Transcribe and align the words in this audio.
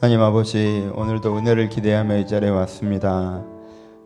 하나님 0.00 0.22
아버지 0.22 0.90
오늘도 0.94 1.36
은혜를 1.36 1.68
기대하며 1.68 2.16
이 2.16 2.26
자리에 2.26 2.48
왔습니다. 2.48 3.44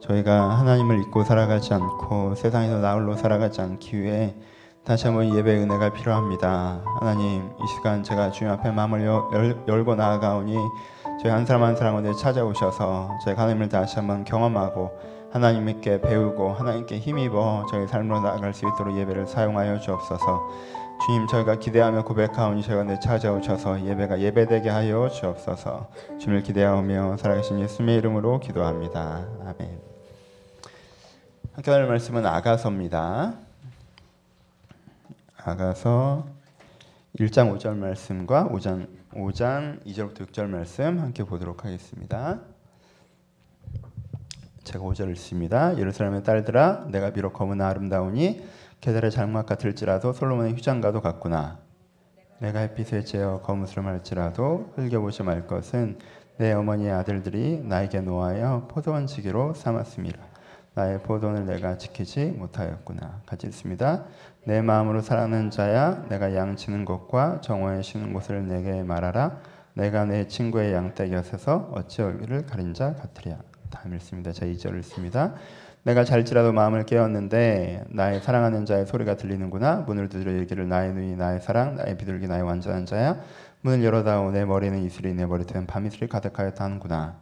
저희가 0.01 0.59
하나님을 0.59 0.99
잊고 1.03 1.23
살아가지 1.23 1.73
않고 1.73 2.35
세상에서 2.35 2.79
나홀로 2.79 3.15
살아가지 3.15 3.61
않기 3.61 4.03
위해 4.03 4.35
다시 4.85 5.07
한번 5.07 5.33
예배 5.33 5.55
은혜가 5.55 5.93
필요합니다. 5.93 6.83
하나님 6.99 7.45
이 7.45 7.67
시간 7.77 8.03
제가 8.03 8.33
주님 8.33 8.53
앞에 8.55 8.73
마음을 8.73 9.05
열, 9.05 9.57
열고 9.69 9.95
나아가오니 9.95 10.57
저희 11.23 11.31
한 11.31 11.47
사람 11.47 11.63
한 11.63 11.77
사람 11.77 11.95
오늘 11.95 12.13
찾아오셔서 12.13 13.11
저희 13.25 13.37
하나님을 13.37 13.69
다시 13.69 13.95
한번 13.95 14.25
경험하고 14.25 14.91
하나님께 15.31 16.01
배우고 16.01 16.55
하나님께 16.55 16.99
힘입어 16.99 17.67
저희 17.71 17.87
삶으로 17.87 18.19
나아갈 18.21 18.53
수 18.53 18.67
있도록 18.67 18.99
예배를 18.99 19.29
사용하여 19.29 19.79
주옵소서. 19.79 20.43
주님 21.03 21.27
저희가 21.27 21.59
기대하며 21.59 22.05
고백하오니 22.05 22.63
저희가 22.63 22.85
내 22.85 22.99
찾아오셔서 22.99 23.85
예배가 23.85 24.21
예배되게 24.21 24.71
하여 24.71 25.09
주옵소서. 25.11 25.91
주님을 26.19 26.43
기대하며 26.43 27.19
살아계신 27.19 27.61
예수님의 27.61 27.99
이름으로 27.99 28.41
기도합니다. 28.41 29.27
아멘. 29.41 29.81
함께 31.55 31.71
할 31.71 31.87
말씀은 31.87 32.25
아가서입니다. 32.25 33.35
아가서 35.37 36.25
1장 37.19 37.55
5절 37.55 37.77
말씀과 37.77 38.49
5장 38.49 38.89
5장 39.13 39.85
2절부터 39.85 40.29
6절 40.29 40.47
말씀 40.47 40.99
함께 40.99 41.23
보도록 41.23 41.65
하겠습니다. 41.65 42.41
제가 44.65 44.83
5절 44.85 45.11
읽습니다. 45.11 45.77
예루살렘의 45.79 46.25
딸들아 46.25 46.87
내가 46.89 47.13
비록 47.13 47.35
검은 47.35 47.61
아름다우니 47.61 48.43
계달의 48.85 49.11
장막 49.11 49.47
같을지라도 49.47 50.13
솔로몬의 50.13 50.53
휴장가도 50.57 51.01
같구나. 51.01 51.57
내가 52.39 52.59
햇빛에 52.59 53.01
쬐어 53.01 53.41
거무스름 53.41 53.87
할지라도 53.87 54.75
흘겨보지 54.77 55.23
말 55.23 55.47
것은 55.47 55.99
내 56.37 56.53
어머니의 56.53 56.93
아들들이 56.93 57.63
나에게 57.65 58.01
놓아여 58.01 58.69
포도원 58.71 59.07
지기로 59.07 59.55
삼았습니다. 59.55 60.19
나의 60.75 61.03
포도원을 61.03 61.47
내가 61.47 61.79
지키지 61.79 62.27
못하였구나. 62.37 63.23
같이 63.25 63.47
읽습니다. 63.47 64.05
내 64.45 64.61
마음으로 64.61 65.01
사랑하는 65.01 65.49
자야 65.49 66.05
내가 66.11 66.35
양치는 66.35 66.85
곳과 66.85 67.41
정오에 67.41 67.81
쉬는 67.81 68.13
곳을 68.13 68.47
내게 68.47 68.83
말하라. 68.83 69.39
내가 69.73 70.05
내 70.05 70.27
친구의 70.27 70.75
양떼 70.75 71.09
곁에서 71.09 71.71
어찌 71.73 72.03
얼굴을 72.03 72.45
가린 72.45 72.75
자 72.75 72.95
같으랴. 72.97 73.39
다음 73.71 73.95
읽습니다. 73.95 74.31
자 74.33 74.45
2절 74.45 74.77
읽습니다. 74.81 75.37
내가 75.85 76.05
잘지라도 76.05 76.53
마음을 76.53 76.87
깨었는데 76.87 77.85
나의 77.91 78.21
사랑하는 78.23 78.65
자의 78.65 78.87
소리가 78.87 79.17
들리는구나. 79.17 79.85
문을 79.87 80.09
두드려 80.09 80.33
이기를 80.43 80.67
나의 80.69 80.95
눈이 80.95 81.17
나의 81.17 81.41
사랑 81.41 81.77
나의 81.77 81.99
비둘기 81.99 82.27
나의 82.27 82.43
완전한 82.43 82.87
자야. 82.87 83.21
문을 83.61 83.85
열어다오. 83.85 84.31
내 84.31 84.45
머리는 84.47 84.83
이슬이 84.83 85.13
내 85.15 85.27
머리털은 85.27 85.67
밤이슬이 85.67 86.09
가득하였다 86.09 86.65
하는구나. 86.65 87.21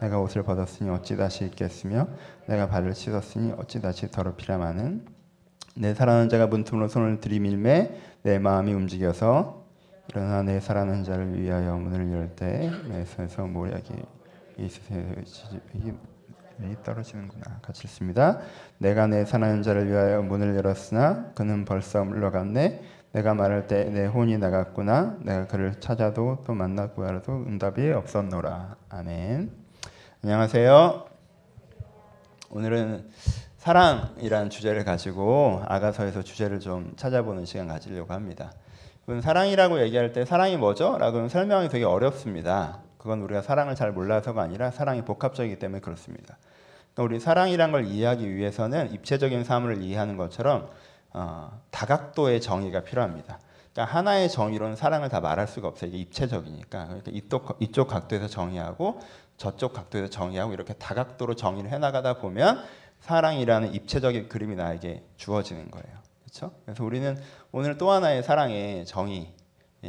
내가 0.00 0.20
옷을 0.20 0.44
벗었으니 0.44 0.88
어찌 0.88 1.16
다시 1.16 1.44
입겠으며 1.44 2.06
내가 2.46 2.68
발을 2.68 2.94
씻었으니 2.94 3.52
어찌 3.58 3.82
다시 3.82 4.10
더럽히라마는 4.10 5.06
내 5.76 5.92
사랑하는 5.92 6.28
자가 6.28 6.46
문틈으로 6.46 6.88
손을 6.88 7.20
들이밀매 7.20 7.90
내 8.22 8.38
마음이 8.38 8.72
움직여서 8.72 9.64
일어나 10.08 10.42
내 10.42 10.58
사랑하는 10.60 11.04
자를 11.04 11.40
위하여 11.40 11.76
문을 11.76 12.12
열 12.12 12.28
때 12.34 12.70
내 12.88 13.04
손에서 13.04 13.46
모략이 13.46 13.92
있으세요 14.58 15.04
이 16.64 16.76
떨어지는구나. 16.82 17.60
같이 17.62 17.82
읽습니다. 17.84 18.40
내가 18.78 19.06
내 19.06 19.24
사랑하는 19.24 19.62
자를 19.62 19.88
위하여 19.88 20.22
문을 20.22 20.56
열었으나 20.56 21.32
그는 21.34 21.64
벌써 21.64 22.04
물러갔네. 22.04 22.82
내가 23.12 23.34
말할 23.34 23.66
때 23.66 23.84
내 23.84 24.06
혼이 24.06 24.38
나갔구나. 24.38 25.16
내가 25.22 25.46
그를 25.46 25.80
찾아도 25.80 26.44
또 26.46 26.54
만나 26.54 26.88
구하라도 26.88 27.32
응답이 27.32 27.90
없었노라. 27.90 28.76
아멘. 28.90 29.50
안녕하세요. 30.22 31.06
오늘은 32.50 33.08
사랑이라는 33.56 34.50
주제를 34.50 34.84
가지고 34.84 35.62
아가서에서 35.66 36.22
주제를 36.22 36.60
좀 36.60 36.92
찾아보는 36.96 37.44
시간 37.46 37.68
가지려고 37.68 38.12
합니다. 38.14 38.52
사랑이라고 39.22 39.80
얘기할 39.82 40.12
때 40.12 40.24
사랑이 40.24 40.56
뭐죠? 40.56 40.96
라고 40.98 41.26
설명이 41.28 41.68
되게 41.68 41.84
어렵습니다. 41.84 42.80
그건 42.96 43.22
우리가 43.22 43.42
사랑을 43.42 43.74
잘 43.74 43.92
몰라서가 43.92 44.42
아니라 44.42 44.70
사랑이 44.70 45.02
복합적이기 45.04 45.58
때문에 45.58 45.80
그렇습니다. 45.80 46.38
그러니까 46.94 47.02
우리 47.02 47.20
사랑이란 47.20 47.72
걸 47.72 47.86
이해하기 47.86 48.34
위해서는 48.34 48.92
입체적인 48.92 49.44
사물을 49.44 49.82
이해하는 49.82 50.16
것처럼 50.16 50.70
어, 51.12 51.60
다각도의 51.70 52.40
정의가 52.40 52.82
필요합니다. 52.82 53.38
그러니까 53.72 53.96
하나의 53.96 54.28
정의로는 54.28 54.76
사랑을 54.76 55.08
다 55.08 55.20
말할 55.20 55.46
수가 55.46 55.68
없어요. 55.68 55.88
이게 55.88 55.98
입체적이니까. 55.98 56.86
그러니까 56.86 57.10
이쪽, 57.12 57.56
이쪽 57.60 57.88
각도에서 57.88 58.26
정의하고 58.26 59.00
저쪽 59.36 59.72
각도에서 59.72 60.10
정의하고 60.10 60.52
이렇게 60.52 60.74
다각도로 60.74 61.34
정의를 61.34 61.70
해나가다 61.70 62.18
보면 62.18 62.62
사랑이라는 63.00 63.74
입체적인 63.74 64.28
그림이 64.28 64.56
나에게 64.56 65.04
주어지는 65.16 65.70
거예요. 65.70 66.00
그렇죠? 66.24 66.52
그래서 66.64 66.84
우리는 66.84 67.18
오늘 67.50 67.78
또 67.78 67.90
하나의 67.90 68.22
사랑의 68.22 68.84
정의, 68.86 69.32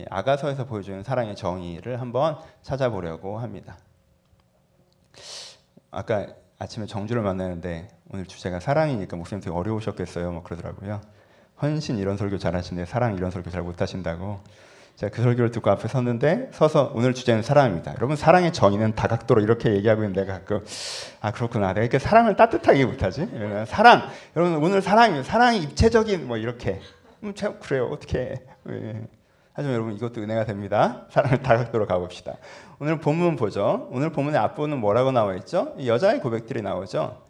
아가서에서 0.09 0.65
보여주는 0.65 1.03
사랑의 1.03 1.35
정의를 1.35 1.99
한번 1.99 2.37
찾아보려고 2.61 3.39
합니다. 3.39 3.77
아까 5.91 6.27
아침에 6.61 6.85
정주를 6.85 7.23
만나는데 7.23 7.87
오늘 8.13 8.27
주제가 8.27 8.59
사랑이니까 8.59 9.17
목사님 9.17 9.41
되게 9.41 9.55
어려우셨겠어요. 9.55 10.31
뭐 10.31 10.43
그러더라고요. 10.43 11.01
헌신 11.59 11.97
이런 11.97 12.17
설교 12.17 12.37
잘하시는데 12.37 12.85
사랑 12.85 13.15
이런 13.15 13.31
설교 13.31 13.49
잘 13.49 13.63
못하신다고. 13.63 14.39
제가 14.95 15.11
그 15.11 15.23
설교를 15.23 15.49
듣고 15.49 15.71
앞에 15.71 15.87
섰는데 15.87 16.51
서서 16.53 16.91
오늘 16.93 17.15
주제는 17.15 17.41
사랑입니다. 17.41 17.95
여러분 17.97 18.15
사랑의 18.15 18.53
정의는 18.53 18.93
다각도로 18.93 19.41
이렇게 19.41 19.73
얘기하고 19.73 20.03
있는데 20.03 20.25
가끔 20.25 20.63
아 21.19 21.31
그렇구나 21.31 21.69
내가 21.69 21.81
이렇게 21.81 21.97
사랑을 21.97 22.35
따뜻하게 22.35 22.85
못하지? 22.85 23.27
사랑 23.65 24.03
여러분 24.35 24.63
오늘 24.63 24.83
사랑이 24.83 25.23
사랑이 25.23 25.63
입체적인 25.63 26.27
뭐 26.27 26.37
이렇게 26.37 26.79
음, 27.23 27.33
참 27.33 27.59
그래요 27.59 27.89
어떻게 27.91 28.39
예. 28.69 29.07
하지만 29.53 29.75
여러분 29.75 29.95
이것도 29.95 30.21
은혜가 30.21 30.45
됩니다. 30.45 31.07
사랑을 31.09 31.41
다각도로 31.41 31.87
가봅시다. 31.87 32.35
오늘 32.81 32.99
본문 32.99 33.35
보죠. 33.35 33.87
오늘 33.91 34.11
본문의 34.11 34.39
앞부분은 34.39 34.79
뭐라고 34.79 35.11
나와 35.11 35.35
있죠? 35.35 35.75
여자의 35.85 36.19
고백들이 36.19 36.63
나오죠. 36.63 37.21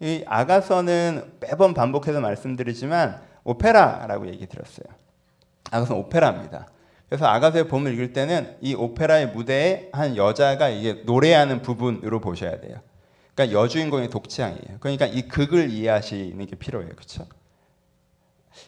이 0.00 0.24
아가서는 0.26 1.34
매번 1.40 1.74
반복해서 1.74 2.22
말씀드리지만 2.22 3.20
오페라라고 3.44 4.28
얘기 4.28 4.46
드렸어요. 4.46 4.86
아가서는 5.70 6.00
오페라입니다. 6.00 6.68
그래서 7.10 7.26
아가서의 7.26 7.68
본문 7.68 7.92
읽을 7.92 8.14
때는 8.14 8.56
이 8.62 8.74
오페라의 8.74 9.32
무대에 9.32 9.90
한 9.92 10.16
여자가 10.16 10.70
이게 10.70 11.02
노래하는 11.04 11.60
부분으로 11.60 12.20
보셔야 12.22 12.58
돼요. 12.58 12.78
그러니까 13.34 13.60
여주인공의 13.60 14.08
독창이에요. 14.08 14.78
그러니까 14.80 15.04
이 15.04 15.28
극을 15.28 15.68
이해하시는 15.68 16.46
게 16.46 16.56
필요해요. 16.56 16.92
그렇죠? 16.94 17.26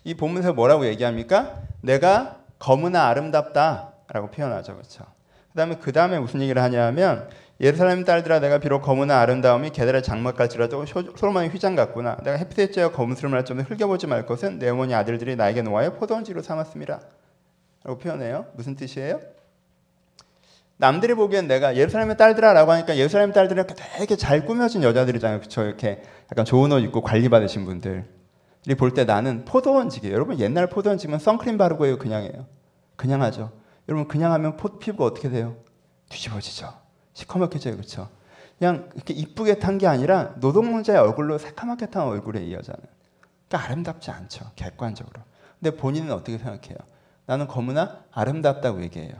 이 0.05 0.13
본문에서 0.13 0.53
뭐라고 0.53 0.85
얘기합니까? 0.85 1.63
내가 1.81 2.41
검으나 2.59 3.07
아름답다라고 3.07 4.31
표현하죠. 4.31 4.75
그렇죠? 4.75 5.16
그다음에 5.57 5.77
그 5.81 5.91
다음에 5.91 6.19
무슨 6.19 6.43
얘기를 6.43 6.63
하냐면 6.63 7.31
예루살렘 7.61 8.05
딸들아 8.05 8.41
내가 8.41 8.59
비록 8.59 8.83
검으나 8.83 9.21
아름다움이 9.21 9.71
게달의 9.71 10.03
장막같지라도 10.03 10.85
솔로몬의 10.85 11.49
휘장 11.49 11.75
같구나. 11.75 12.19
내가 12.23 12.37
햇빛에 12.37 12.67
쬐어 12.69 12.93
검은스름을 12.93 13.39
할 13.39 13.47
정도 13.47 13.63
흘겨보지 13.63 14.07
말 14.07 14.27
것은 14.27 14.59
내 14.59 14.69
어머니 14.69 14.95
아들들이 14.95 15.35
나에게 15.35 15.63
놓아여 15.63 15.95
포도원지로 15.95 16.43
삼았습니다. 16.43 17.01
라고 17.85 17.99
표현해요. 17.99 18.47
무슨 18.53 18.77
뜻이에요? 18.77 19.21
남들이 20.77 21.15
보기엔 21.15 21.49
내가 21.49 21.75
예루살렘의 21.75 22.19
딸들아라고 22.19 22.73
하니까 22.73 22.99
예루살렘 22.99 23.33
딸들이 23.33 23.63
되게 23.97 24.15
잘 24.15 24.45
꾸며진 24.45 24.83
여자들이잖아요. 24.83 25.39
그렇죠? 25.39 25.63
이렇게 25.63 26.03
약간 26.31 26.45
좋은 26.45 26.71
옷 26.71 26.81
입고 26.81 27.01
관리 27.01 27.31
받으신 27.31 27.65
분들. 27.65 28.05
볼때 28.77 29.05
나는 29.05 29.47
포도원지기 29.47 30.13
여러분 30.13 30.39
옛날 30.39 30.67
포도원지면 30.67 31.19
선크림 31.19 31.57
바르고 31.57 31.87
해요. 31.87 31.97
그냥 31.97 32.25
해요. 32.25 32.47
그냥 32.97 33.23
하죠. 33.23 33.53
여러분 33.89 34.09
그냥 34.09 34.33
하면 34.33 34.57
포, 34.57 34.79
피부가 34.79 35.05
어떻게 35.05 35.29
돼요? 35.29 35.57
뒤집어지죠. 36.09 36.73
시커멓게져요. 37.15 37.77
그렇죠? 37.77 38.09
그냥 38.59 38.89
이렇게 38.95 39.15
이쁘게 39.15 39.59
탄 39.59 39.79
게 39.79 39.87
아니라 39.87 40.35
노동자의 40.37 40.99
얼굴로 40.99 41.39
새까맣게 41.39 41.87
탄 41.87 42.03
얼굴에 42.07 42.43
이 42.45 42.53
여자는. 42.55 42.81
그러니까 43.49 43.69
아름답지 43.71 44.11
않죠. 44.11 44.51
객관적으로. 44.57 45.21
근데 45.61 45.77
본인은 45.77 46.13
어떻게 46.13 46.39
생각해요? 46.39 46.77
나는 47.27 47.47
검으나 47.47 48.05
아름답다고 48.13 48.83
얘기해요. 48.83 49.15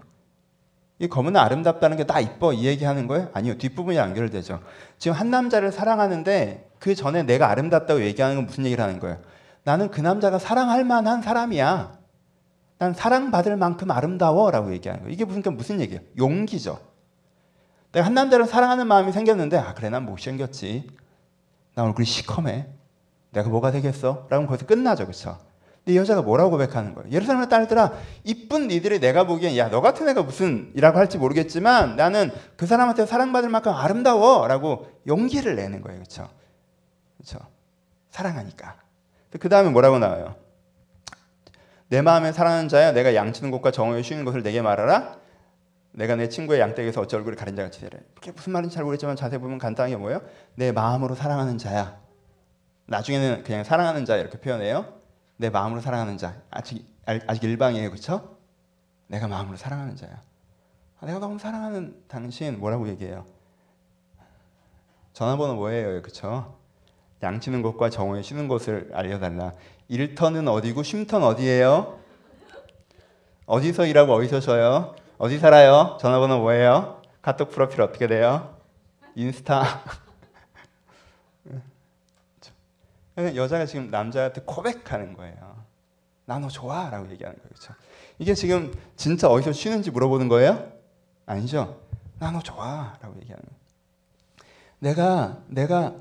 이 0.99 1.09
검은 1.09 1.37
아름답다는 1.37 1.97
게 1.99 2.05
나 2.05 2.21
이뻐 2.21 2.53
이 2.55 2.65
얘기하는 2.67 3.07
거예요? 3.07 3.29
아니요. 3.35 3.59
뒷부분이 3.59 3.97
연결되죠. 3.99 4.61
지금 4.99 5.17
한 5.17 5.31
남자를 5.31 5.71
사랑하는데 5.71 6.71
그 6.79 6.95
전에 6.95 7.23
내가 7.23 7.51
아름답다고 7.51 8.01
얘기하는 8.03 8.37
건 8.37 8.47
무슨 8.47 8.65
얘기를 8.65 8.83
하는 8.83 8.99
거예요? 8.99 9.19
나는 9.65 9.91
그 9.91 10.01
남자가 10.01 10.39
사랑할 10.39 10.85
만한 10.85 11.21
사람이야. 11.23 11.99
난 12.79 12.93
사랑받을 12.93 13.57
만큼 13.57 13.91
아름다워라고 13.91 14.73
얘기하는 14.73 15.03
거예요. 15.05 15.13
이게 15.13 15.25
무슨 15.25 15.43
무슨 15.57 15.81
얘기예요? 15.81 16.03
용기죠. 16.19 16.79
내가 17.93 18.07
한 18.07 18.15
남자를 18.15 18.47
사랑하는 18.47 18.87
마음이 18.87 19.13
생겼는데 19.13 19.57
아 19.57 19.75
그래 19.75 19.89
난 19.89 20.05
못생겼지. 20.05 20.87
나 21.75 21.85
얼굴이 21.85 22.05
시커매. 22.07 22.69
내가 23.31 23.49
뭐가 23.49 23.71
되겠어? 23.71 24.27
라고 24.31 24.47
거기서 24.47 24.67
끝나죠. 24.67 25.05
그렇죠? 25.05 25.39
근데 25.85 25.95
이 25.95 25.97
여자가 25.97 26.23
뭐라고 26.23 26.51
고백하는 26.51 26.95
거예요? 26.95 27.11
예루살렘의 27.11 27.49
딸들아, 27.49 27.93
이쁜 28.25 28.69
니들이 28.69 28.99
내가 28.99 29.25
보기엔 29.25 29.57
야 29.57 29.69
너 29.71 29.81
같은 29.81 30.09
애가 30.09 30.23
무슨 30.23 30.73
이라고 30.75 30.99
할지 30.99 31.17
모르겠지만 31.17 31.97
나는 31.97 32.33
그 32.57 32.67
사람한테 32.67 33.07
사랑받을 33.07 33.49
만큼 33.49 33.73
아름다워 33.73 34.47
라고 34.49 34.91
용기를 35.07 35.55
내는 35.55 35.83
거예요, 35.83 35.99
그렇죠? 35.99 36.29
그렇죠? 37.17 37.39
사랑하니까. 38.11 38.77
그 39.39 39.49
다음에 39.49 39.71
뭐라고 39.71 39.99
나와요? 39.99 40.35
내 41.89 42.03
마음에 42.03 42.33
사랑하는 42.33 42.69
자야, 42.69 42.93
내가 42.93 43.15
양치는 43.15 43.51
곳과 43.51 43.71
정오에 43.71 44.03
쉬는 44.03 44.25
곳을 44.25 44.43
내게 44.43 44.61
말하라. 44.61 45.19
내가 45.93 46.17
내 46.17 46.29
친구의 46.29 46.61
양떼에서 46.61 47.01
어찌 47.01 47.17
얼굴이 47.17 47.37
가린 47.37 47.57
자같이 47.57 47.81
되래. 47.81 47.99
그게 48.15 48.33
무슨 48.33 48.53
말인지 48.53 48.75
잘 48.75 48.85
모르겠지만 48.85 49.17
자세히 49.17 49.41
보면 49.41 49.59
간단하게 49.59 49.97
뭐예요? 49.97 50.21
내 50.55 50.73
마음으로 50.73 51.15
사랑하는 51.15 51.59
자야. 51.59 51.99
나중에는 52.87 53.45
그냥 53.45 53.65
사랑하는 53.65 54.05
자 54.05 54.17
이렇게 54.17 54.39
표현해요. 54.39 54.93
내 55.37 55.49
마음으로 55.49 55.81
사랑하는 55.81 56.19
자. 56.19 56.43
아직 56.51 56.87
아직 57.07 57.45
일방이에요, 57.45 57.91
그렇죠? 57.91 58.37
내가 59.07 59.29
마음으로 59.29 59.57
사랑하는 59.57 59.97
자야. 59.97 60.21
아, 61.01 61.07
내가 61.07 61.19
너무 61.19 61.39
사랑하는 61.39 62.03
당신 62.09 62.59
뭐라고 62.59 62.89
얘기해요? 62.89 63.25
전화번호 65.13 65.55
뭐예요, 65.55 66.03
그렇죠? 66.03 66.59
양치는 67.23 67.63
곳과 67.63 67.91
정오에 67.91 68.23
쉬는 68.23 68.49
곳을 68.49 68.91
알려달라. 68.93 69.53
일터는 69.89 70.49
어디고 70.49 70.83
쉼터는 70.83 71.27
어디예요? 71.27 71.99
어디서 73.47 73.87
일하고 73.87 74.13
어디서 74.15 74.41
쉬어요? 74.41 74.95
어디 75.19 75.39
살아요? 75.39 75.97
전화번호 76.01 76.39
뭐예요? 76.39 77.01
카톡 77.23 77.51
프로필 77.51 77.81
어떻게 77.81 78.07
돼요? 78.07 78.55
인스타. 79.15 79.63
여자가 83.17 83.65
지금 83.65 83.91
남자한테 83.91 84.43
고백하는 84.43 85.15
거예요. 85.15 85.57
나 86.27 86.39
너 86.39 86.49
좋아라고 86.49 87.09
얘기하는 87.13 87.39
거예요. 87.39 87.49
그렇죠? 87.49 87.73
이게 88.19 88.35
지금 88.35 88.75
진짜 88.97 89.29
어디서 89.29 89.53
쉬는지 89.53 89.91
물어보는 89.91 90.29
거예요? 90.29 90.71
아니죠. 91.25 91.81
나 92.19 92.31
너 92.31 92.41
좋아라고 92.41 93.15
얘기하는 93.21 93.43
거예요. 93.43 93.57
내가 94.81 95.39
내가 95.47 95.95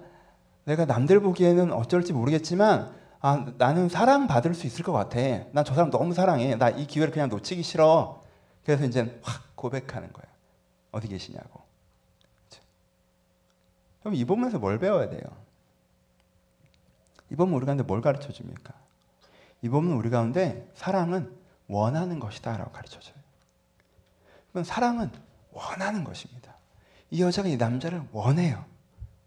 내가 0.65 0.85
남들 0.85 1.19
보기에는 1.21 1.71
어쩔지 1.71 2.13
모르겠지만 2.13 2.93
아, 3.21 3.45
나는 3.57 3.89
사랑 3.89 4.27
받을 4.27 4.53
수 4.53 4.67
있을 4.67 4.83
것 4.83 4.91
같아. 4.91 5.17
난 5.51 5.63
저 5.63 5.73
사람 5.73 5.89
너무 5.89 6.13
사랑해. 6.13 6.55
나 6.55 6.69
이 6.69 6.85
기회를 6.85 7.11
그냥 7.13 7.29
놓치기 7.29 7.63
싫어. 7.63 8.21
그래서 8.63 8.85
이제 8.85 9.19
확 9.23 9.55
고백하는 9.55 10.11
거예요. 10.13 10.27
어디 10.91 11.07
계시냐고. 11.07 11.61
그럼 14.01 14.13
이 14.15 14.23
부분에서 14.25 14.59
뭘 14.59 14.77
배워야 14.77 15.09
돼요? 15.09 15.21
이 17.31 17.35
부분 17.35 17.55
우리 17.55 17.65
가운데 17.65 17.83
뭘 17.83 18.01
가르쳐 18.01 18.31
줍니까? 18.31 18.73
이 19.63 19.69
부분 19.69 19.93
우리 19.93 20.11
가운데 20.11 20.69
사랑은 20.75 21.35
원하는 21.67 22.19
것이다 22.19 22.55
라고 22.57 22.71
가르쳐 22.71 22.99
줘요. 22.99 23.15
그럼 24.51 24.63
사랑은 24.63 25.11
원하는 25.51 26.03
것입니다. 26.03 26.55
이 27.09 27.21
여자가 27.23 27.47
이 27.47 27.57
남자를 27.57 28.03
원해요. 28.11 28.63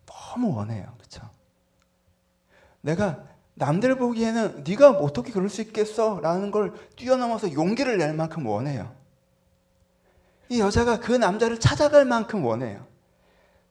너무 0.07 0.55
원해요. 0.55 0.93
내가 2.81 3.25
남들 3.55 3.97
보기에는 3.97 4.65
네가 4.67 4.91
어떻게 4.91 5.33
그럴 5.33 5.49
수 5.49 5.61
있겠어 5.63 6.21
라는 6.21 6.51
걸 6.51 6.73
뛰어넘어서 6.97 7.53
용기를 7.53 7.99
낼 7.99 8.15
만큼 8.15 8.47
원해요. 8.47 8.93
이 10.49 10.61
여자가 10.61 11.01
그 11.01 11.13
남자를 11.13 11.59
찾아갈 11.61 12.05
만큼 12.05 12.45
원해요. 12.45 12.87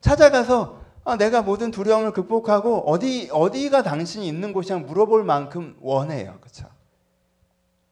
찾아가서 0.00 0.78
아, 1.04 1.16
내가 1.16 1.40
모든 1.40 1.70
두려움을 1.70 2.12
극복하고 2.12 2.88
어디 2.90 3.30
어디가 3.32 3.82
당신이 3.82 4.28
있는 4.28 4.52
곳이냐 4.52 4.80
물어볼 4.80 5.24
만큼 5.24 5.76
원해요. 5.80 6.36
그렇죠? 6.40 6.68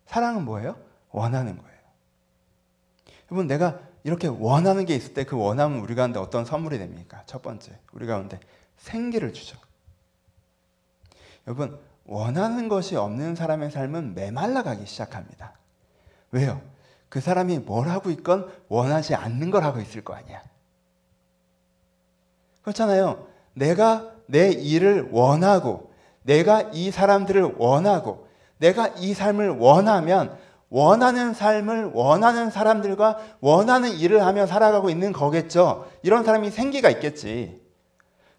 사랑은 0.05 0.45
뭐예요? 0.45 0.77
원하는 1.11 1.57
거예요. 1.57 1.77
여러분 3.31 3.47
내가 3.47 3.81
이렇게 4.05 4.29
원하는 4.29 4.85
게 4.85 4.95
있을 4.95 5.15
때 5.15 5.25
그 5.25 5.37
원함은 5.37 5.81
우리 5.81 5.95
가운데 5.95 6.21
어떤 6.21 6.45
선물이 6.45 6.79
됩니까? 6.79 7.23
첫 7.27 7.43
번째, 7.43 7.79
우리 7.93 8.07
가운데 8.07 8.39
생기를 8.77 9.33
주죠. 9.33 9.59
여러분, 11.47 11.79
원하는 12.05 12.69
것이 12.69 12.97
없는 12.97 13.35
사람의 13.35 13.71
삶은 13.71 14.15
메말라 14.15 14.63
가기 14.63 14.87
시작합니다. 14.87 15.53
왜요? 16.31 16.61
그 17.09 17.21
사람이 17.21 17.61
뭘 17.61 17.89
하고 17.89 18.11
있건 18.11 18.51
원하지 18.69 19.15
않는 19.15 19.51
걸 19.51 19.65
하고 19.65 19.81
있을 19.81 20.03
거 20.03 20.15
아니야. 20.15 20.43
그렇잖아요. 22.63 23.27
내가 23.55 24.13
내 24.27 24.51
일을 24.51 25.09
원하고, 25.13 25.93
내가 26.23 26.63
이 26.73 26.91
사람들을 26.91 27.55
원하고, 27.59 28.27
내가 28.59 28.89
이 28.89 29.15
삶을 29.15 29.51
원하면 29.51 30.37
원하는 30.69 31.33
삶을 31.33 31.93
원하는 31.95 32.51
사람들과 32.51 33.19
원하는 33.41 33.91
일을 33.91 34.25
하며 34.25 34.47
살아가고 34.47 34.91
있는 34.91 35.13
거겠죠. 35.13 35.89
이런 36.03 36.25
사람이 36.25 36.51
생기가 36.51 36.91
있겠지. 36.91 37.63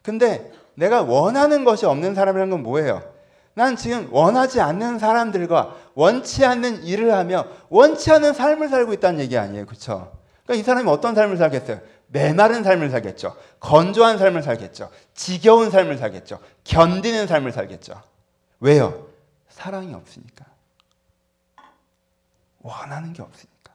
근데 0.01 0.51
내가 0.77 1.01
원하는 1.01 1.63
것이 1.63 1.87
없는 1.87 2.13
사람이라는 2.13 2.51
건 2.51 2.63
뭐예요? 2.63 3.01
난 3.55 3.75
지금 3.75 4.07
원하지 4.11 4.61
않는 4.61 4.99
사람들과 4.99 5.75
원치 5.95 6.45
않는 6.45 6.83
일을 6.83 7.13
하며 7.13 7.47
원치 7.69 8.11
않는 8.11 8.33
삶을 8.33 8.69
살고 8.69 8.93
있다는 8.93 9.19
얘기 9.19 9.35
아니에요. 9.35 9.65
그렇죠? 9.65 10.15
그러니까 10.43 10.61
이 10.61 10.63
사람이 10.63 10.87
어떤 10.87 11.15
삶을 11.15 11.37
살겠어요? 11.37 11.81
메마른 12.07 12.63
삶을 12.63 12.91
살겠죠. 12.91 13.35
건조한 13.59 14.19
삶을 14.19 14.43
살겠죠. 14.43 14.91
지겨운 15.15 15.71
삶을 15.71 15.97
살겠죠. 15.97 16.39
견디는 16.63 17.25
삶을 17.25 17.51
살겠죠. 17.51 17.99
왜요? 18.59 19.07
사랑이 19.49 19.95
없으니까. 19.95 20.45
원하는 22.61 23.13
게 23.13 23.23
없으니까. 23.23 23.73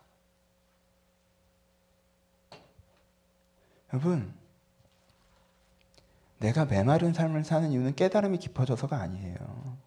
여러분, 3.92 4.32
내가 6.42 6.64
메마른 6.64 7.12
삶을 7.12 7.44
사는 7.44 7.70
이유는 7.70 7.94
깨달음이 7.94 8.38
깊어져서가 8.38 8.96
아니에요. 9.00 9.78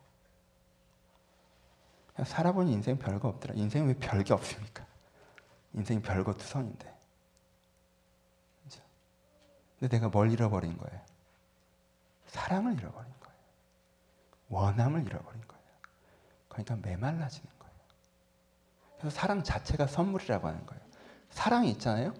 살아보니 2.23 2.71
인생 2.71 2.97
별거 2.97 3.27
없더라. 3.27 3.55
인생은 3.55 3.87
왜 3.89 3.93
별게 3.95 4.33
없습니까? 4.33 4.85
인생이 5.73 6.01
별거 6.01 6.33
투성인데. 6.33 6.95
그죠? 8.63 8.81
근데 9.77 9.97
내가 9.97 10.07
뭘 10.07 10.31
잃어버린 10.31 10.77
거예요? 10.77 11.01
사랑을 12.27 12.73
잃어버린 12.73 13.13
거예요. 13.19 13.35
원함을 14.47 15.05
잃어버린 15.05 15.41
거예요. 15.45 15.63
그러니까 16.47 16.75
메말라지는 16.77 17.49
거예요. 17.59 17.75
그래서 18.97 19.13
사랑 19.13 19.43
자체가 19.43 19.87
선물이라고 19.87 20.47
하는 20.47 20.65
거예요. 20.65 20.81
사랑이 21.31 21.69
있잖아요. 21.71 22.13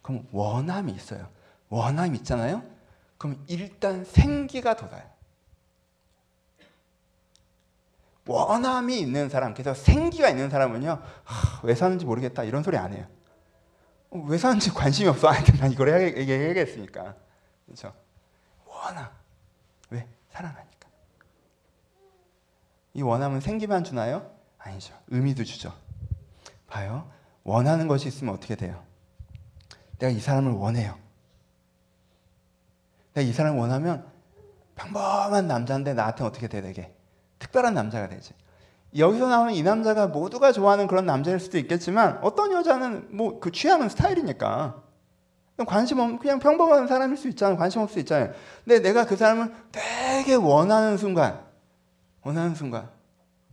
그럼 0.00 0.28
원함이 0.30 0.92
있어요. 0.92 1.28
원함이 1.70 2.18
있잖아요. 2.18 2.79
그럼 3.20 3.44
일단 3.48 4.02
생기가 4.02 4.76
돋아요. 4.76 5.02
원함이 8.26 8.98
있는 8.98 9.28
사람, 9.28 9.52
그래서 9.52 9.74
생기가 9.74 10.30
있는 10.30 10.48
사람은요, 10.48 11.02
하, 11.24 11.60
왜 11.62 11.74
사는지 11.74 12.06
모르겠다 12.06 12.44
이런 12.44 12.62
소리 12.62 12.78
안 12.78 12.94
해요. 12.94 13.06
어, 14.08 14.24
왜 14.26 14.38
사는지 14.38 14.70
관심이 14.70 15.06
없어. 15.06 15.28
아, 15.28 15.34
난 15.60 15.70
이걸 15.70 15.90
해야, 15.90 15.98
해야겠으니까. 15.98 17.14
그렇죠? 17.66 17.92
원함. 18.64 19.10
왜? 19.90 20.08
사랑하니까. 20.30 20.88
이 22.94 23.02
원함은 23.02 23.40
생기만 23.40 23.84
주나요? 23.84 24.34
아니죠. 24.56 24.94
의미도 25.08 25.44
주죠. 25.44 25.74
봐요. 26.68 27.12
원하는 27.44 27.86
것이 27.86 28.08
있으면 28.08 28.32
어떻게 28.32 28.56
돼요? 28.56 28.82
내가 29.98 30.10
이 30.10 30.20
사람을 30.20 30.52
원해요. 30.52 30.99
내가 33.14 33.26
이 33.26 33.32
사람을 33.32 33.58
원하면 33.58 34.04
평범한 34.76 35.46
남자인데 35.46 35.94
나한테 35.94 36.24
어떻게 36.24 36.48
돼 36.48 36.62
되게 36.62 36.94
특별한 37.38 37.74
남자가 37.74 38.08
되지. 38.08 38.32
여기서 38.96 39.28
나오는 39.28 39.54
이 39.54 39.62
남자가 39.62 40.08
모두가 40.08 40.52
좋아하는 40.52 40.86
그런 40.86 41.06
남자일 41.06 41.38
수도 41.38 41.58
있겠지만 41.58 42.18
어떤 42.22 42.52
여자는 42.52 43.16
뭐 43.16 43.38
그 43.40 43.52
취하는 43.52 43.88
스타일이니까 43.88 44.82
관심 45.66 45.98
없 46.00 46.18
그냥 46.18 46.38
평범한 46.38 46.86
사람일 46.86 47.16
수 47.16 47.28
있잖아요. 47.28 47.56
관심 47.56 47.82
없을 47.82 47.94
수 47.94 47.98
있잖아요. 48.00 48.32
근데 48.64 48.80
내가 48.80 49.04
그 49.04 49.16
사람을 49.16 49.54
되게 49.70 50.34
원하는 50.34 50.96
순간 50.96 51.44
원하는 52.22 52.54
순간 52.54 52.88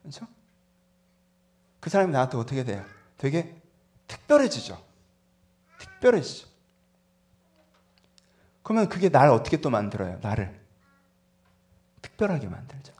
그렇죠? 0.01 0.25
그 1.79 1.89
사람이 1.89 2.11
나한테 2.11 2.37
어떻게 2.37 2.63
돼요? 2.63 2.83
되게 3.17 3.55
특별해지죠. 4.07 4.77
특별해지죠. 5.79 6.47
그러면 8.67 8.89
그게 8.89 9.07
나를 9.07 9.31
어떻게 9.31 9.61
또 9.61 9.69
만들어요? 9.69 10.17
나를 10.21 10.53
특별하게 12.01 12.47
만들죠. 12.47 12.91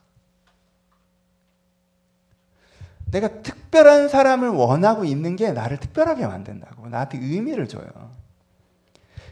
내가 3.12 3.42
특별한 3.42 4.08
사람을 4.08 4.48
원하고 4.48 5.04
있는 5.04 5.36
게 5.36 5.52
나를 5.52 5.76
특별하게 5.76 6.26
만든다고. 6.26 6.88
나한테 6.88 7.18
의미를 7.18 7.68
줘요. 7.68 7.84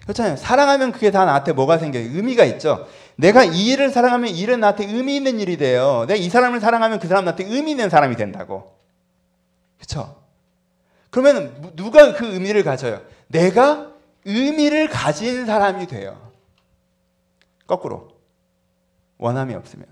그렇잖아요. 0.02 0.36
사랑하면 0.36 0.92
그게 0.92 1.10
다 1.10 1.24
나한테 1.24 1.54
뭐가 1.54 1.78
생겨요? 1.78 2.04
의미가 2.04 2.44
있죠. 2.44 2.86
내가 3.16 3.46
이 3.46 3.68
일을 3.68 3.92
사랑하면 3.92 4.32
이 4.32 4.38
일은 4.38 4.60
나한테 4.60 4.88
의미 4.88 5.16
있는 5.16 5.40
일이 5.40 5.56
돼요. 5.56 6.04
내가 6.06 6.20
이 6.20 6.30
사람을 6.30 6.60
사랑하면 6.60 7.00
그 7.00 7.08
사람 7.08 7.24
나한테 7.24 7.46
의미 7.46 7.72
있는 7.72 7.90
사람이 7.90 8.18
된다고. 8.18 8.78
그렇죠? 9.78 10.22
그러면 11.12 11.72
누가 11.78 12.14
그 12.14 12.26
의미를 12.26 12.66
가져요? 12.66 13.02
내가 13.30 13.94
의미를 14.26 14.90
가진 14.90 15.46
사람이 15.46 15.88
돼요. 15.88 16.25
거꾸로 17.68 18.10
원함이 19.18 19.54
없으면 19.54 19.88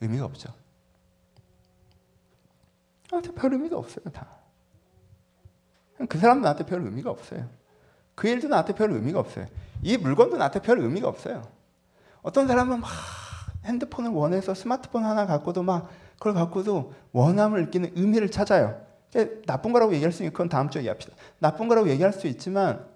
의미가 0.00 0.24
없죠. 0.24 0.52
나한테 3.10 3.32
별 3.32 3.52
의미가 3.52 3.76
없어요, 3.76 4.04
다. 4.12 4.28
그 6.08 6.18
사람도 6.18 6.42
나한테 6.42 6.64
별 6.64 6.82
의미가 6.82 7.10
없어요. 7.10 7.48
그 8.14 8.28
일도 8.28 8.48
나한테 8.48 8.74
별 8.74 8.92
의미가 8.92 9.18
없어요. 9.18 9.46
이 9.82 9.96
물건도 9.96 10.36
나한테 10.36 10.60
별 10.60 10.78
의미가 10.80 11.08
없어요. 11.08 11.48
어떤 12.22 12.46
사람은 12.46 12.80
막 12.80 12.90
핸드폰을 13.64 14.10
원해서 14.10 14.54
스마트폰 14.54 15.04
하나 15.04 15.26
갖고도 15.26 15.62
막 15.62 15.88
그걸 16.14 16.34
갖고도 16.34 16.94
원함을 17.12 17.66
느끼는 17.66 17.92
의미를 17.96 18.30
찾아요. 18.30 18.80
나쁜 19.46 19.72
거라고 19.72 19.94
얘기할 19.94 20.12
수 20.12 20.22
있는 20.22 20.32
그건 20.32 20.48
다음 20.48 20.68
주에 20.68 20.82
얘기합시다. 20.82 21.16
나쁜 21.38 21.68
거라고 21.68 21.88
얘기할 21.88 22.12
수 22.12 22.26
있지만 22.26 22.86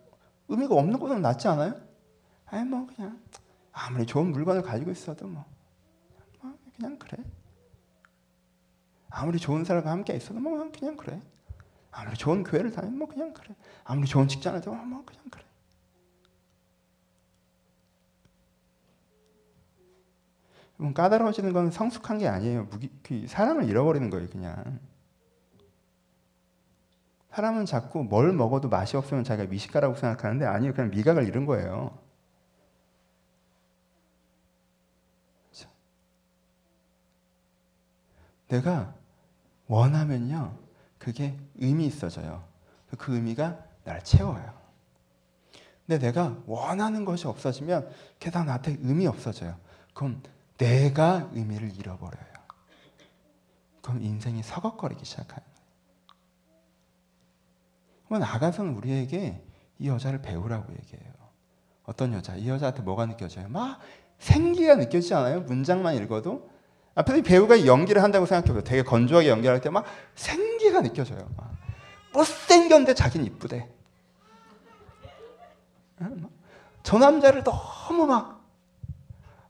의미가 0.48 0.74
없는 0.74 0.98
것은 0.98 1.22
낫지 1.22 1.48
않아요? 1.48 1.74
아니 2.52 2.68
뭐 2.68 2.86
그냥 2.86 3.18
아무리 3.72 4.04
좋은 4.04 4.30
물건을 4.30 4.60
가지고 4.60 4.90
있어도 4.90 5.26
뭐, 5.26 5.42
뭐 6.42 6.54
그냥 6.76 6.98
그래. 6.98 7.24
아무리 9.08 9.38
좋은 9.38 9.64
사람과 9.64 9.90
함께 9.90 10.14
있어도 10.14 10.38
뭐 10.38 10.70
그냥 10.70 10.96
그래. 10.98 11.20
아무리 11.90 12.14
좋은 12.14 12.44
교회를 12.44 12.70
다니면 12.70 12.98
뭐 12.98 13.08
그냥 13.08 13.32
그래. 13.32 13.54
아무리 13.84 14.06
좋은 14.06 14.28
직장을 14.28 14.60
다니면 14.60 14.86
뭐 14.86 15.02
그냥 15.02 15.24
그래. 15.30 15.42
여러분 20.78 20.92
까다로워지는 20.92 21.54
건 21.54 21.70
성숙한 21.70 22.18
게 22.18 22.28
아니에요. 22.28 22.64
무기, 22.64 22.90
그 23.02 23.26
사랑을 23.28 23.66
잃어버리는 23.66 24.10
거예요, 24.10 24.28
그냥. 24.28 24.78
사람은 27.30 27.64
자꾸 27.64 28.04
뭘 28.04 28.34
먹어도 28.34 28.68
맛이 28.68 28.98
없으면 28.98 29.24
자기가 29.24 29.48
미식가라고 29.48 29.94
생각하는데 29.94 30.44
아니요, 30.44 30.74
그냥 30.74 30.90
미각을 30.90 31.26
잃은 31.26 31.46
거예요. 31.46 32.01
내가 38.52 38.94
원하면요, 39.66 40.54
그게 40.98 41.38
의미 41.56 41.86
있어져요. 41.86 42.44
그 42.98 43.14
의미가 43.14 43.58
날 43.84 44.04
채워요. 44.04 44.52
근데 45.86 45.98
내가 45.98 46.36
원하는 46.46 47.06
것이 47.06 47.26
없어지면 47.26 47.88
게다가 48.18 48.44
나한테 48.44 48.76
의미 48.82 49.06
없어져요. 49.06 49.56
그럼 49.94 50.22
내가 50.58 51.30
의미를 51.32 51.74
잃어버려요. 51.74 52.32
그럼 53.80 54.02
인생이 54.02 54.42
서걱거리기 54.42 55.02
거예요. 55.26 55.52
그러면 58.06 58.28
아가서는 58.28 58.74
우리에게 58.74 59.42
이 59.78 59.88
여자를 59.88 60.20
배우라고 60.20 60.72
얘기해요. 60.74 61.10
어떤 61.84 62.12
여자? 62.12 62.36
이 62.36 62.48
여자한테 62.48 62.82
뭐가 62.82 63.06
느껴져요? 63.06 63.48
막 63.48 63.80
생기가 64.18 64.76
느껴지지 64.76 65.14
않아요? 65.14 65.40
문장만 65.40 65.96
읽어도? 65.96 66.51
앞에서 66.94 67.22
배우가 67.22 67.64
연기를 67.66 68.02
한다고 68.02 68.26
생각해보세요. 68.26 68.64
되게 68.64 68.82
건조하게 68.82 69.28
연기할 69.28 69.60
때 69.60 69.70
막 69.70 69.84
생기가 70.14 70.82
느껴져요. 70.82 71.26
막. 71.36 71.50
못생겼는데 72.12 72.94
자기는 72.94 73.26
이쁘대. 73.26 73.68
저 76.82 76.98
남자를 76.98 77.44
너무 77.44 78.06
막 78.06 78.44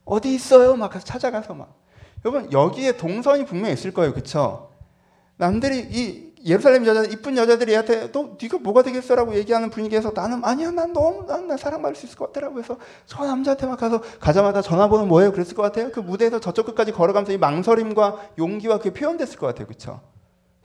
어디 0.05 0.35
있어요? 0.35 0.77
막 0.77 0.93
찾아가서 1.05 1.55
막 1.55 1.81
여러분 2.25 2.53
여기에 2.53 2.97
동선이 2.99 3.47
분명히 3.47 3.73
있을 3.75 3.93
거예요, 3.93 4.13
그렇죠? 4.13 4.71
남들이 5.37 5.79
이 5.91 6.32
예루살렘 6.45 6.85
여자 6.87 7.05
이쁜 7.05 7.37
여자들이 7.37 7.75
한테 7.75 8.11
너 8.11 8.37
네가 8.41 8.59
뭐가 8.59 8.83
되겠어라고 8.83 9.35
얘기하는 9.37 9.71
분위기에서 9.71 10.13
나는 10.15 10.45
아니야 10.45 10.71
난 10.71 10.93
너무 10.93 11.25
난, 11.27 11.47
난 11.47 11.57
사랑받을 11.57 11.95
수 11.95 12.07
있을 12.07 12.17
것 12.17 12.33
같다라고 12.33 12.59
해서 12.59 12.79
저 13.07 13.25
남자한테 13.25 13.67
막 13.67 13.79
가서 13.79 14.01
가자마자 14.21 14.61
전화번호 14.63 15.07
뭐예요? 15.07 15.33
그랬을 15.33 15.55
것 15.55 15.63
같아요. 15.63 15.91
그 15.93 16.01
무대에서 16.01 16.41
저쪽 16.41 16.67
끝까지 16.67 16.93
걸어가면서 16.93 17.33
이 17.33 17.39
망설임과 17.39 18.31
용기와 18.39 18.79
그게 18.79 18.93
표현됐을 18.93 19.39
것 19.39 19.47
같아요. 19.47 19.67
그렇죠 19.67 20.01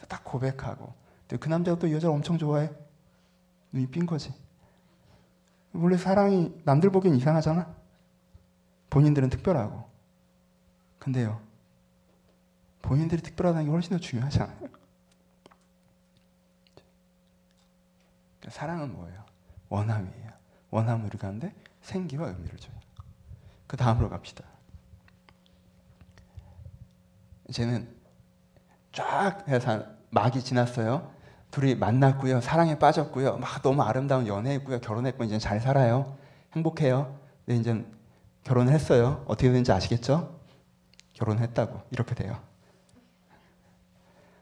딱 0.08 0.24
고백하고. 0.24 0.94
그 1.40 1.50
남자가 1.50 1.78
또 1.78 1.88
이 1.88 1.94
여자를 1.94 2.16
엄청 2.16 2.38
좋아해. 2.38 2.70
눈이 3.72 3.92
삔 3.92 4.06
거지. 4.06 4.34
원래 5.74 5.98
사랑이 5.98 6.54
남들 6.64 6.90
보기엔 6.90 7.16
이상하잖아. 7.16 7.68
본인들은 8.90 9.30
특별하고. 9.30 9.84
근데요, 11.00 11.40
본인들이 12.82 13.22
특별하다는 13.22 13.66
게 13.66 13.72
훨씬 13.72 13.92
더 13.92 14.00
중요하잖아요. 14.00 14.58
그러니까 14.58 14.80
사랑은 18.50 18.94
뭐예요? 18.94 19.24
원함이에요. 19.70 20.32
원함을 20.70 21.10
가는데 21.10 21.54
생기와 21.82 22.28
의미를 22.28 22.58
줘요. 22.58 22.76
그 23.68 23.78
다음으로 23.78 24.10
갑시다. 24.10 24.44
이제는 27.50 27.88
쫙 28.92 29.48
해서 29.48 29.86
막이 30.10 30.44
지났어요. 30.44 31.12
둘이 31.52 31.76
만났고요. 31.76 32.42
사랑에 32.42 32.78
빠졌고요. 32.78 33.38
막 33.38 33.62
너무 33.62 33.82
아름다운 33.82 34.28
연애했고요. 34.28 34.80
결혼했고 34.80 35.24
이제 35.24 35.40
잘 35.40 35.60
살아요. 35.60 36.18
행복해요. 36.54 37.18
근데 37.46 37.60
이제 37.60 37.86
결혼을 38.44 38.74
했어요. 38.74 39.24
어떻게 39.28 39.48
되는지 39.50 39.72
아시겠죠? 39.72 40.40
결혼했다고 41.14 41.82
이렇게 41.92 42.16
돼요. 42.16 42.40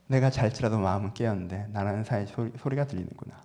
내가 0.08 0.30
잘지라도 0.30 0.78
마음은 0.80 1.14
깨었는데 1.14 1.68
나라는 1.70 2.04
사이 2.04 2.28
소리, 2.28 2.76
가 2.76 2.86
들리는구나. 2.86 3.42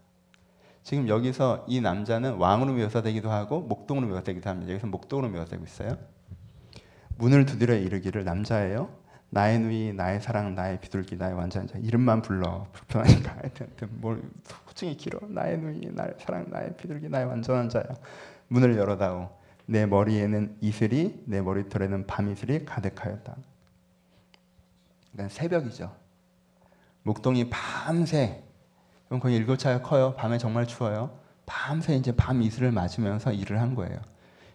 지금 0.82 1.08
여기서 1.08 1.64
이 1.68 1.80
남자는 1.80 2.34
왕으로 2.36 2.72
묘사되기도 2.72 3.30
하고 3.30 3.60
목동으로 3.60 4.06
묘사되기도 4.08 4.48
합니다. 4.48 4.72
여기서 4.72 4.86
목동으로 4.86 5.28
묘사되고 5.28 5.64
있어요. 5.64 5.96
문을 7.16 7.44
두드려 7.44 7.74
이르기를 7.74 8.24
남자예요. 8.24 8.88
나의 9.32 9.60
누이, 9.60 9.92
나의 9.92 10.20
사랑, 10.20 10.54
나의 10.54 10.80
비둘기, 10.80 11.16
나의 11.16 11.34
완전자. 11.34 11.78
이름만 11.78 12.22
불러 12.22 12.66
불편하니까 12.72 13.36
하여튼 13.40 13.68
뭘 13.90 14.22
호칭이 14.66 14.96
길어. 14.96 15.20
나의 15.28 15.58
누이, 15.58 15.90
나의 15.92 16.14
사랑, 16.18 16.46
나의 16.48 16.76
비둘기, 16.76 17.08
나의 17.08 17.26
완전한 17.26 17.68
자야. 17.68 17.84
문을 18.48 18.76
열어다오. 18.76 19.30
내 19.66 19.86
머리에는 19.86 20.56
이슬이 20.60 21.22
내 21.26 21.40
머리털에는 21.40 22.06
밤이슬이 22.08 22.64
가득하였다. 22.64 23.36
그러니까 25.12 25.34
새벽이죠. 25.34 25.94
목동이 27.04 27.48
밤새 27.50 28.42
그럼 29.10 29.18
거의 29.18 29.34
일교차가 29.38 29.82
커요. 29.82 30.14
밤에 30.14 30.38
정말 30.38 30.68
추워요. 30.68 31.10
밤새 31.44 31.96
이제 31.96 32.14
밤 32.14 32.40
이슬을 32.42 32.70
맞으면서 32.70 33.32
일을 33.32 33.60
한 33.60 33.74
거예요. 33.74 33.98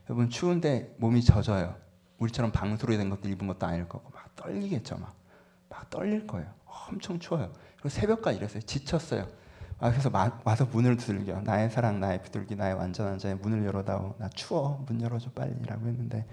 여러분 0.10 0.30
추운데 0.30 0.96
몸이 0.98 1.26
젖어요. 1.26 1.76
우리처럼 2.20 2.54
방수로 2.54 2.96
된 2.96 3.10
것도 3.10 3.28
입은 3.28 3.48
것도 3.48 3.66
아닐 3.66 3.86
거고 3.90 4.10
막 4.14 4.34
떨리겠죠. 4.38 4.96
막, 4.98 5.14
막 5.68 5.90
떨릴 5.90 6.26
거예요. 6.26 6.48
엄청 6.88 7.20
추워요. 7.20 7.52
그리고 7.74 7.90
새벽까지 7.90 8.38
일했어요. 8.38 8.62
지쳤어요. 8.62 9.28
아, 9.80 9.92
그래서 9.92 10.10
마, 10.10 10.32
와서 10.46 10.66
문을 10.72 10.96
두들겨. 10.96 11.42
나의 11.42 11.70
사랑, 11.70 12.00
나의 12.00 12.24
비둘기, 12.24 12.56
나의 12.56 12.76
완전한 12.76 13.20
자의 13.20 13.36
문을 13.36 13.66
열어다오. 13.66 14.16
나 14.20 14.30
추워. 14.30 14.86
문 14.88 15.02
열어줘 15.02 15.32
빨리라고 15.32 15.86
했는데 15.86 16.26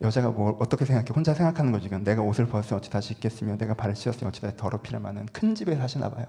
여자가 0.00 0.30
뭐 0.30 0.56
어떻게 0.60 0.86
생각해? 0.86 1.08
혼자 1.14 1.34
생각하는 1.34 1.72
거지. 1.72 1.90
내가 1.90 2.22
옷을 2.22 2.46
벗으면 2.46 2.78
어찌 2.78 2.88
다시 2.88 3.12
입겠으며 3.12 3.58
내가 3.58 3.74
발을 3.74 3.94
씻었으면 3.94 4.30
어찌 4.30 4.40
다시 4.40 4.56
더럽히려 4.56 4.98
마는 4.98 5.26
큰 5.26 5.54
집에 5.54 5.76
사시나 5.76 6.08
봐요. 6.08 6.24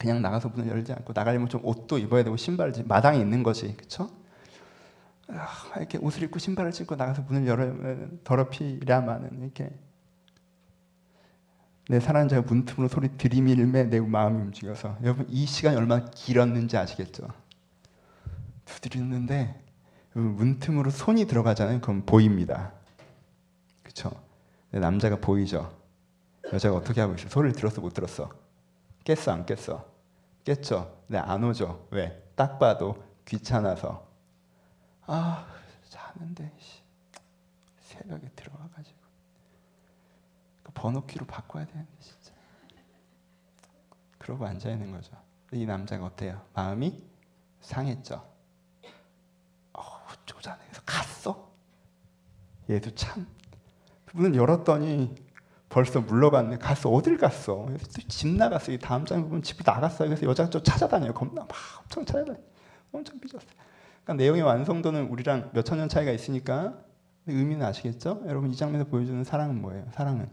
그냥 0.00 0.22
나가서 0.22 0.48
문을 0.48 0.66
열지 0.70 0.94
않고 0.94 1.12
나가려면 1.14 1.50
좀 1.50 1.60
옷도 1.62 1.98
입어야 1.98 2.24
되고 2.24 2.34
신발을 2.34 2.72
마당에 2.86 3.18
있는 3.18 3.42
거지, 3.42 3.76
그렇죠? 3.76 4.08
아, 5.28 5.46
이렇게 5.76 5.98
옷을 5.98 6.22
입고 6.22 6.38
신발을 6.38 6.72
신고 6.72 6.96
나가서 6.96 7.20
문을 7.28 7.46
열으면 7.46 8.20
더럽히려마는 8.24 9.42
이렇게 9.42 9.70
내 11.90 12.00
사랑하는 12.00 12.30
자가 12.30 12.46
문틈으로 12.46 12.88
소리 12.88 13.10
들이밀매 13.18 13.90
내 13.90 14.00
마음이 14.00 14.40
움직여서 14.40 14.96
여러분 15.02 15.26
이 15.28 15.44
시간이 15.44 15.76
얼마나 15.76 16.06
길었는지 16.06 16.78
아시겠죠? 16.78 17.28
두드리는데 18.64 19.62
문틈으로 20.14 20.88
손이 20.88 21.26
들어가잖아요. 21.26 21.82
그럼 21.82 22.04
보입니다. 22.06 22.72
그렇죠? 23.82 24.10
남자가 24.70 25.16
보이죠. 25.16 25.76
여자가 26.50 26.76
어떻게 26.76 27.02
하고 27.02 27.14
있어? 27.16 27.28
소리를 27.28 27.54
들었어 27.54 27.82
못 27.82 27.92
들었어? 27.92 28.30
깼어 29.04 29.32
안 29.32 29.44
깼어? 29.44 29.89
깼죠. 30.44 31.02
근데 31.06 31.18
안 31.18 31.44
오죠. 31.44 31.86
왜? 31.90 32.32
딱 32.34 32.58
봐도 32.58 33.02
귀찮아서. 33.24 34.08
아 35.06 35.46
자는데 35.88 36.52
새벽에 37.80 38.28
들어와 38.34 38.68
가지고. 38.74 38.98
번호키로 40.72 41.26
바꿔야 41.26 41.64
되는데 41.66 41.90
진짜. 41.98 42.32
그러고 44.18 44.46
앉아 44.46 44.70
있는 44.70 44.92
거죠. 44.92 45.12
이 45.52 45.66
남자가 45.66 46.06
어때요? 46.06 46.46
마음이 46.54 47.02
상했죠. 47.60 48.24
어, 49.72 49.82
쪼잔해서 50.24 50.82
갔어. 50.86 51.50
얘도 52.68 52.94
참 52.94 53.26
문을 54.12 54.36
열었더니 54.36 55.14
벌써 55.70 56.00
물러갔네. 56.00 56.58
갔어. 56.58 56.90
어딜 56.90 57.16
갔어? 57.16 57.68
집 58.08 58.28
나갔어. 58.28 58.72
이 58.72 58.78
다음 58.78 59.06
장에 59.06 59.22
보면 59.22 59.40
집이 59.42 59.62
나갔어요. 59.64 60.08
그래서 60.08 60.26
여자가 60.26 60.50
좀 60.50 60.62
찾아다녀요. 60.62 61.14
겁나 61.14 61.42
막 61.42 61.50
엄청 61.82 62.04
찾아다녀. 62.04 62.38
엄청 62.92 63.18
삐졌어요. 63.20 63.50
그러니까 64.02 64.14
내용의 64.14 64.42
완성도는 64.42 65.06
우리랑 65.06 65.50
몇천 65.54 65.78
년 65.78 65.88
차이가 65.88 66.10
있으니까 66.10 66.76
의미는 67.26 67.64
아시겠죠? 67.64 68.24
여러분 68.26 68.50
이 68.50 68.56
장면에서 68.56 68.90
보여주는 68.90 69.22
사랑은 69.22 69.62
뭐예요? 69.62 69.86
사랑은 69.92 70.28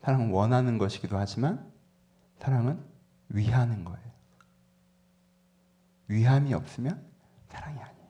사랑은 0.00 0.32
원하는 0.32 0.78
것이기도 0.78 1.16
하지만 1.16 1.70
사랑은 2.40 2.82
위하는 3.28 3.84
거예요. 3.84 4.02
위함이 6.08 6.52
없으면 6.54 7.06
사랑이 7.50 7.78
아니에요. 7.78 8.08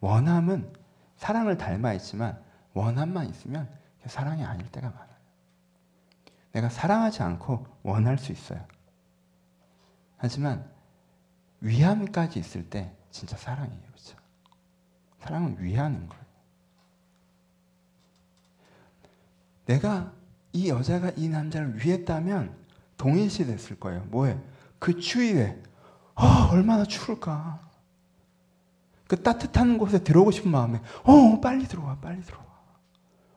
원함은 0.00 0.83
사랑을 1.16 1.56
닮아 1.56 1.94
있지만 1.94 2.42
원함만 2.72 3.28
있으면 3.30 3.68
사랑이 4.06 4.44
아닐 4.44 4.70
때가 4.70 4.88
많아요. 4.90 5.14
내가 6.52 6.68
사랑하지 6.68 7.22
않고 7.22 7.66
원할 7.82 8.18
수 8.18 8.32
있어요. 8.32 8.64
하지만 10.16 10.70
위함까지 11.60 12.38
있을 12.38 12.68
때 12.68 12.92
진짜 13.10 13.36
사랑이에요. 13.36 13.82
그렇죠? 13.88 14.16
사랑은 15.20 15.62
위하는 15.62 16.08
거예요. 16.08 16.24
내가 19.66 20.12
이 20.52 20.68
여자가 20.68 21.10
이 21.16 21.28
남자를 21.28 21.84
위했다면 21.84 22.54
동일시 22.96 23.46
됐을 23.46 23.80
거예요. 23.80 24.04
뭐해? 24.04 24.38
그 24.78 25.00
추위에 25.00 25.60
아, 26.14 26.48
얼마나 26.52 26.84
추울까. 26.84 27.63
그 29.14 29.22
따뜻한 29.22 29.78
곳에 29.78 30.02
들어오고 30.02 30.32
싶은 30.32 30.50
마음에 30.50 30.80
어, 31.04 31.40
빨리 31.40 31.68
들어와. 31.68 31.96
빨리 31.98 32.20
들어와. 32.22 32.44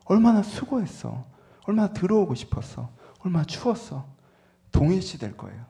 얼마나 0.06 0.42
수고했어. 0.42 1.24
얼마나 1.66 1.94
들어오고 1.94 2.34
싶었어. 2.34 2.90
얼마나 3.20 3.46
추웠어. 3.46 4.08
동일시 4.72 5.20
될 5.20 5.38
거예요. 5.38 5.66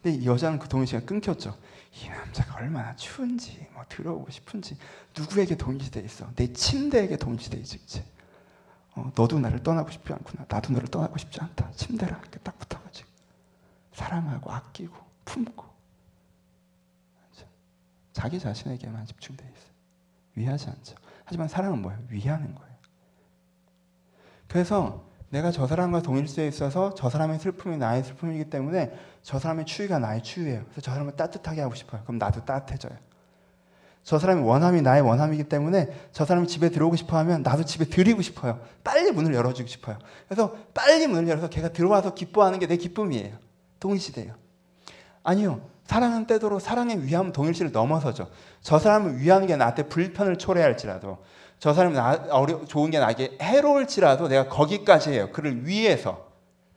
근데 0.00 0.18
이 0.18 0.26
여자는 0.26 0.60
그 0.60 0.68
동일시가 0.68 1.04
끊겼죠. 1.04 1.56
이 1.92 2.08
남자가 2.08 2.56
얼마나 2.56 2.94
추운지, 2.96 3.66
뭐 3.74 3.84
들어오고 3.88 4.30
싶은지, 4.30 4.76
누구에게 5.16 5.56
동일시돼 5.56 6.00
있어? 6.00 6.28
내 6.36 6.52
침대에게 6.52 7.16
동일시돼 7.16 7.58
있지. 7.58 8.04
어, 8.94 9.10
너도 9.16 9.38
나를 9.40 9.62
떠나고 9.62 9.90
싶지 9.90 10.12
않구나. 10.12 10.46
나도 10.48 10.72
너를 10.72 10.88
떠나고 10.88 11.18
싶지 11.18 11.40
않다. 11.40 11.70
침대랑 11.72 12.20
이렇게 12.20 12.38
딱 12.40 12.58
붙어가지고 12.58 13.08
사랑하고 13.94 14.52
아끼고 14.52 14.94
품고 15.24 15.71
자기 18.12 18.38
자신에게만 18.38 19.06
집중돼 19.06 19.44
있어요. 19.44 19.72
위하지 20.34 20.68
않죠. 20.70 20.96
하지만 21.24 21.48
사랑은 21.48 21.80
뭐예요? 21.82 22.00
위하는 22.08 22.54
거예요. 22.54 22.72
그래서 24.48 25.04
내가 25.30 25.50
저 25.50 25.66
사람과 25.66 26.02
동일시에 26.02 26.46
있어서 26.48 26.94
저 26.94 27.08
사람의 27.08 27.38
슬픔이 27.38 27.78
나의 27.78 28.04
슬픔이기 28.04 28.50
때문에 28.50 28.92
저 29.22 29.38
사람의 29.38 29.64
추위가 29.64 29.98
나의 29.98 30.22
추위예요. 30.22 30.64
그래서 30.64 30.80
저 30.82 30.90
사람을 30.90 31.16
따뜻하게 31.16 31.62
하고 31.62 31.74
싶어요. 31.74 32.02
그럼 32.02 32.18
나도 32.18 32.44
따뜻해져요. 32.44 32.98
저 34.02 34.18
사람의 34.18 34.44
원함이 34.44 34.82
나의 34.82 35.00
원함이기 35.02 35.44
때문에 35.44 36.08
저 36.12 36.24
사람이 36.26 36.48
집에 36.48 36.70
들어오고 36.70 36.96
싶어 36.96 37.16
하면 37.18 37.42
나도 37.42 37.64
집에 37.64 37.84
들이고 37.86 38.20
싶어요. 38.20 38.60
빨리 38.84 39.10
문을 39.12 39.32
열어주고 39.32 39.68
싶어요. 39.68 39.98
그래서 40.28 40.54
빨리 40.74 41.06
문을 41.06 41.28
열어서 41.28 41.48
걔가 41.48 41.68
들어와서 41.72 42.12
기뻐하는 42.14 42.58
게 42.58 42.66
내 42.66 42.76
기쁨이에요. 42.76 43.38
동일시돼요. 43.80 44.34
아니요. 45.22 45.66
사랑은 45.92 46.26
때도록 46.26 46.62
사랑의 46.62 47.04
위함 47.04 47.32
동일시를 47.32 47.70
넘어서죠. 47.70 48.30
저 48.62 48.78
사람을 48.78 49.18
위하는 49.18 49.46
게 49.46 49.56
나한테 49.56 49.88
불편을 49.88 50.38
초래할지라도 50.38 51.22
저 51.58 51.74
사람이 51.74 51.94
나, 51.94 52.12
어려, 52.30 52.64
좋은 52.64 52.90
게 52.90 52.98
나에게 52.98 53.36
해로울지라도 53.42 54.28
내가 54.28 54.48
거기까지 54.48 55.10
해요. 55.10 55.28
그를 55.32 55.66
위해서. 55.66 56.32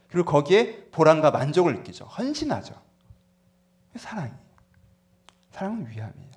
그리고 0.09 0.29
거기에 0.29 0.89
보람과 0.91 1.31
만족을 1.31 1.75
느끼죠. 1.75 2.03
헌신하죠. 2.05 2.75
사랑이. 3.95 4.33
사랑은 5.51 5.87
위함이에요. 5.87 6.31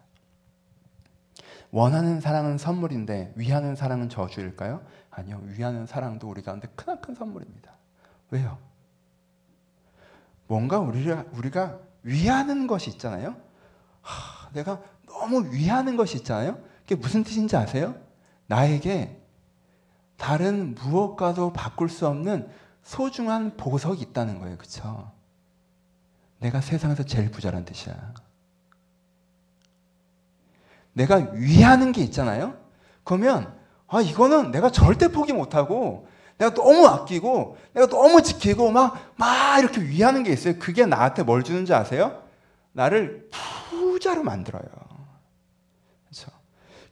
원하는 1.73 2.21
사랑은 2.21 2.59
선물인데 2.59 3.33
위하는 3.35 3.75
사랑은 3.75 4.09
저주일까요? 4.09 4.83
아니요. 5.11 5.41
위하는 5.43 5.85
사랑도 5.85 6.29
우리 6.29 6.43
가운데 6.43 6.69
크나큰 6.77 7.17
선물입니다. 7.17 7.73
왜요? 8.31 8.57
뭔가 10.47 10.79
우리가, 10.79 11.25
우리가 11.33 11.88
위하는 12.09 12.67
것이 12.67 12.91
있잖아요. 12.91 13.37
하, 14.01 14.51
내가 14.53 14.81
너무 15.07 15.53
위하는 15.53 15.97
것이 15.97 16.17
있잖아요. 16.19 16.59
그게 16.81 16.95
무슨 16.95 17.23
뜻인지 17.23 17.57
아세요? 17.57 17.95
나에게 18.47 19.21
다른 20.17 20.75
무엇과도 20.75 21.53
바꿀 21.53 21.89
수 21.89 22.07
없는 22.07 22.51
소중한 22.83 23.57
보석이 23.57 24.01
있다는 24.01 24.39
거예요. 24.39 24.57
그쵸? 24.57 25.13
내가 26.39 26.61
세상에서 26.61 27.03
제일 27.03 27.31
부자란 27.31 27.65
뜻이야. 27.65 28.15
내가 30.95 31.17
위하는 31.35 31.93
게 31.93 32.03
있잖아요? 32.03 32.57
그러면, 33.05 33.55
아, 33.87 34.01
이거는 34.01 34.51
내가 34.51 34.71
절대 34.71 35.09
포기 35.09 35.33
못하고, 35.33 36.09
내가 36.39 36.55
너무 36.55 36.87
아끼고, 36.87 37.57
내가 37.75 37.87
너무 37.89 38.23
지키고, 38.23 38.71
막, 38.71 39.13
막 39.17 39.59
이렇게 39.59 39.81
위하는 39.83 40.23
게 40.23 40.33
있어요. 40.33 40.59
그게 40.59 40.87
나한테 40.87 41.25
뭘 41.25 41.43
주는지 41.43 41.75
아세요? 41.75 42.23
나를 42.73 43.29
부자로 43.31 44.23
만들어요. 44.23 44.63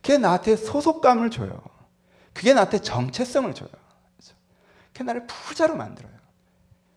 그게 0.02 0.18
나한테 0.18 0.54
소속감을 0.56 1.30
줘요. 1.30 1.60
그게 2.32 2.54
나한테 2.54 2.78
정체성을 2.78 3.52
줘요. 3.54 3.68
그게 4.92 5.02
나를 5.04 5.26
부자로 5.26 5.74
만들어요. 5.76 6.12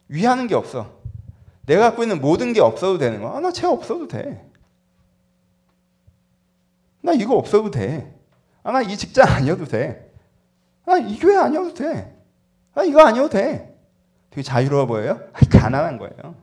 위하는 0.09 0.45
게 0.47 0.53
없어. 0.53 0.99
내가 1.65 1.88
갖고 1.89 2.03
있는 2.03 2.21
모든 2.21 2.53
게 2.53 2.62
없어도 2.62 2.97
되는 2.99 3.21
거야. 3.21 3.35
아, 3.35 3.39
나쟤 3.39 3.65
없어도 3.65 4.07
돼. 4.07 4.47
나 7.01 7.13
이거 7.13 7.35
없어도 7.35 7.71
돼. 7.71 8.15
아, 8.63 8.71
나 8.71 8.81
이 8.81 8.95
직장 8.97 9.27
아니어도 9.27 9.65
돼. 9.65 10.13
아, 10.85 10.97
이 10.97 11.17
교회 11.17 11.38
아니어도 11.38 11.73
돼. 11.73 12.15
아, 12.79 12.83
이거 12.83 13.01
아니어도 13.01 13.29
돼. 13.29 13.77
되게 14.29 14.41
자유로워 14.41 14.85
보여요? 14.85 15.19
가난한 15.51 15.97
거예요. 15.97 16.35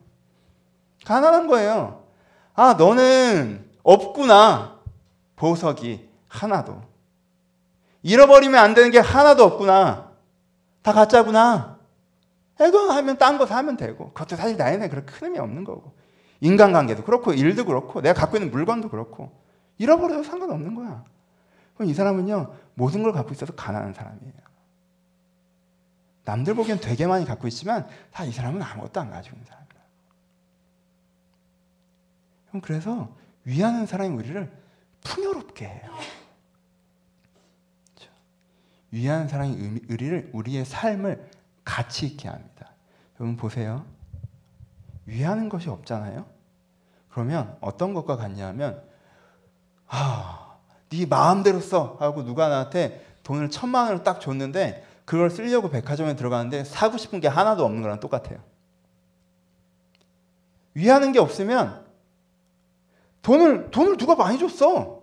가난한 1.07 1.47
거예요. 1.47 2.05
아, 2.55 2.75
너는 2.75 3.65
없구나. 3.83 4.81
보석이. 5.37 6.07
하나도. 6.29 6.83
잃어버리면 8.03 8.63
안 8.63 8.75
되는 8.75 8.91
게 8.91 8.99
하나도 8.99 9.45
없구나. 9.45 10.11
다 10.83 10.93
가짜구나. 10.93 11.79
이거 12.61 12.91
하면 12.91 13.17
딴 13.17 13.39
거 13.39 13.47
사면 13.47 13.79
되고. 13.79 14.13
그것도 14.13 14.37
사실 14.37 14.59
나에는 14.59 14.91
그렇게 14.91 15.13
큰 15.13 15.29
의미 15.29 15.39
없는 15.39 15.65
거고. 15.65 15.95
인간관계도 16.41 17.05
그렇고, 17.05 17.33
일도 17.33 17.65
그렇고, 17.65 18.03
내가 18.03 18.21
갖고 18.21 18.37
있는 18.37 18.51
물건도 18.51 18.91
그렇고. 18.91 19.33
잃어버려도 19.79 20.23
상관없는 20.23 20.75
거야. 20.75 21.03
그럼 21.75 21.89
이 21.89 21.95
사람은요, 21.95 22.53
모든 22.75 23.03
걸 23.03 23.13
갖고 23.13 23.33
있어서 23.33 23.55
가난한 23.55 23.95
사람이에요. 23.95 24.46
남들 26.27 26.55
보기엔 26.55 26.81
되게 26.81 27.07
많이 27.07 27.25
갖고 27.25 27.49
있지만, 27.49 27.89
다 28.13 28.25
이 28.25 28.33
사람은 28.33 28.61
아무것도 28.61 29.01
안 29.01 29.11
가지고 29.11 29.37
있는 29.37 29.47
사람이야. 29.47 29.67
그래서 32.63 33.15
위하는 33.45 33.87
사람이 33.87 34.15
우리를 34.15 34.51
풍요롭게 35.05 35.67
해요. 35.67 35.99
위한 38.91 39.29
사랑의 39.29 39.57
의리를 39.89 40.31
우리의 40.33 40.65
삶을 40.65 41.31
가치 41.65 42.07
있게 42.07 42.29
합니다. 42.29 42.71
여러분 43.21 43.37
보세요. 43.37 43.85
위하는 45.05 45.49
것이 45.49 45.69
없잖아요. 45.69 46.25
그러면 47.11 47.57
어떤 47.61 47.93
것과 47.95 48.17
같냐면 48.17 48.83
아, 49.87 50.57
네 50.89 51.05
마음대로 51.05 51.61
써 51.61 51.97
하고 52.01 52.25
누가 52.25 52.49
나한테 52.49 53.05
돈을 53.23 53.51
천만 53.51 53.87
원을 53.87 54.03
딱 54.03 54.21
줬는데 54.21 54.86
그걸 55.07 55.31
쓰려고 55.31 55.71
백화점에 55.71 56.17
들어가는데 56.17 56.65
사고 56.65 56.99
싶은 56.99 57.21
게 57.21 57.29
하나도 57.29 57.65
없는 57.65 57.81
거랑 57.81 58.01
똑같아요. 58.01 58.39
위하는 60.75 61.13
게 61.13 61.19
없으면 61.19 61.87
돈을 63.23 63.71
돈을 63.71 63.97
누가 63.97 64.15
많이 64.17 64.39
줬어. 64.39 65.01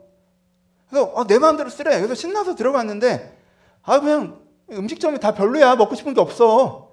그래서 0.87 1.13
아, 1.15 1.23
내 1.25 1.39
마음대로 1.39 1.69
쓰래. 1.69 1.95
그래서 1.97 2.13
신나서 2.13 2.55
들어갔는데 2.55 3.37
아 3.81 3.99
그냥 3.99 4.41
음식점이 4.71 5.19
다 5.19 5.33
별로야. 5.33 5.77
먹고 5.77 5.95
싶은 5.95 6.13
게 6.13 6.21
없어. 6.21 6.91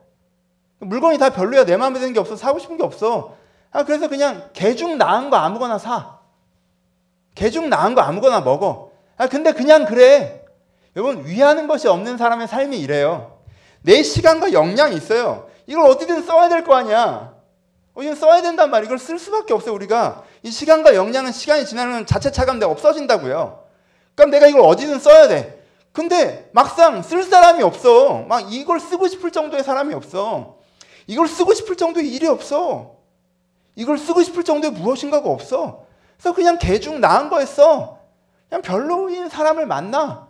물건이 0.78 1.18
다 1.18 1.30
별로야. 1.30 1.64
내 1.64 1.76
마음에 1.76 1.98
드는 1.98 2.12
게 2.14 2.20
없어. 2.20 2.36
사고 2.36 2.58
싶은 2.60 2.76
게 2.76 2.84
없어. 2.84 3.36
아 3.72 3.84
그래서 3.84 4.08
그냥 4.08 4.50
개중 4.52 4.98
나은 4.98 5.30
거 5.30 5.36
아무거나 5.36 5.78
사. 5.78 6.20
개중 7.34 7.68
나은 7.68 7.96
거 7.96 8.02
아무거나 8.02 8.40
먹어. 8.40 8.92
아 9.16 9.26
근데 9.26 9.52
그냥 9.52 9.84
그래. 9.84 10.44
여러분 10.96 11.24
위하는 11.26 11.66
것이 11.66 11.88
없는 11.88 12.16
사람의 12.16 12.48
삶이 12.48 12.78
이래요. 12.80 13.38
내 13.82 14.02
시간과 14.02 14.52
역량이 14.52 14.96
있어요. 14.96 15.48
이걸 15.66 15.86
어디든 15.86 16.22
써야 16.22 16.48
될 16.48 16.64
거 16.64 16.74
아니야. 16.74 17.34
어디든 17.94 18.16
써야 18.16 18.42
된단 18.42 18.70
말이야. 18.70 18.86
이걸 18.86 18.98
쓸 18.98 19.18
수밖에 19.18 19.54
없어요, 19.54 19.74
우리가. 19.74 20.24
이 20.42 20.50
시간과 20.50 20.94
역량은 20.94 21.32
시간이 21.32 21.64
지나면 21.66 22.06
자체 22.06 22.30
차감돼 22.32 22.66
없어진다고요. 22.66 23.64
그럼 24.14 24.30
내가 24.30 24.46
이걸 24.46 24.62
어디든 24.62 24.98
써야 24.98 25.28
돼. 25.28 25.62
근데 25.92 26.48
막상 26.52 27.02
쓸 27.02 27.22
사람이 27.22 27.62
없어. 27.62 28.24
막 28.28 28.52
이걸 28.52 28.80
쓰고 28.80 29.08
싶을 29.08 29.30
정도의 29.30 29.62
사람이 29.64 29.94
없어. 29.94 30.58
이걸 31.06 31.26
쓰고 31.28 31.54
싶을 31.54 31.76
정도의 31.76 32.08
일이 32.08 32.26
없어. 32.26 32.96
이걸 33.76 33.98
쓰고 33.98 34.22
싶을 34.22 34.44
정도의 34.44 34.72
무엇인가가 34.72 35.28
없어. 35.28 35.84
그래서 36.16 36.34
그냥 36.34 36.58
개중 36.58 37.00
나은 37.00 37.28
거였어. 37.28 37.98
그냥 38.48 38.62
별로인 38.62 39.28
사람을 39.28 39.66
만나. 39.66 40.28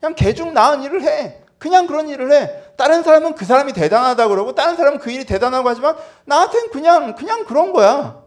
그냥 0.00 0.14
개중 0.14 0.54
나은 0.54 0.82
일을 0.82 1.02
해. 1.02 1.36
그냥 1.58 1.86
그런 1.86 2.08
일을 2.08 2.32
해. 2.32 2.50
다른 2.76 3.02
사람은 3.02 3.34
그 3.34 3.44
사람이 3.44 3.74
대단하다 3.74 4.28
그러고 4.28 4.54
다른 4.54 4.76
사람은 4.76 4.98
그 4.98 5.10
일이 5.10 5.26
대단하고 5.26 5.68
하지만 5.68 5.94
나한테는 6.24 6.70
그냥 6.70 7.14
그냥 7.14 7.44
그런 7.44 7.72
거야. 7.72 8.24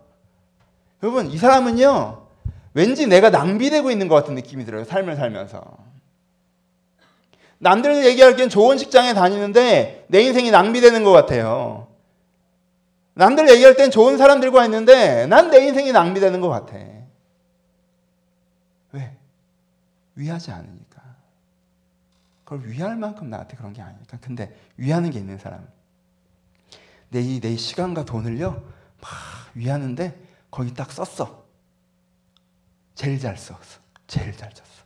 여러분 1.01 1.27
이 1.31 1.37
사람은요 1.37 2.27
왠지 2.75 3.07
내가 3.07 3.29
낭비되고 3.31 3.89
있는 3.91 4.07
것 4.07 4.15
같은 4.15 4.35
느낌이 4.35 4.65
들어요 4.65 4.83
삶을 4.83 5.15
살면서. 5.15 5.61
남들 7.57 8.05
얘기하기엔 8.05 8.49
좋은 8.49 8.77
직장에 8.77 9.13
다니는데 9.13 10.05
내 10.09 10.21
인생이 10.21 10.51
낭비되는 10.51 11.03
것 11.03 11.11
같아요. 11.11 11.87
남들 13.15 13.49
얘기할 13.49 13.75
땐 13.75 13.89
좋은 13.89 14.17
사람들과 14.17 14.65
있는데 14.65 15.25
난 15.27 15.49
내 15.49 15.65
인생이 15.67 15.91
낭비되는 15.91 16.41
것 16.41 16.49
같아. 16.49 16.75
왜? 18.91 19.17
위하지 20.15 20.51
않으니까. 20.51 20.82
그걸 22.53 22.69
위할 22.69 22.95
만큼 22.95 23.29
나한테 23.29 23.57
그런 23.57 23.73
게 23.73 23.81
아니니까. 23.81 24.17
근데 24.21 24.55
위하는 24.77 25.09
게 25.09 25.17
있는 25.17 25.39
사람. 25.39 25.67
내, 27.09 27.21
이, 27.21 27.39
내 27.39 27.55
시간과 27.55 28.05
돈을요, 28.05 28.51
막 29.01 29.11
위하는데 29.55 30.19
거기 30.51 30.73
딱 30.73 30.91
썼어. 30.91 31.43
제일 32.93 33.19
잘 33.19 33.37
썼어. 33.37 33.81
제일 34.05 34.37
잘 34.37 34.51
썼어. 34.53 34.85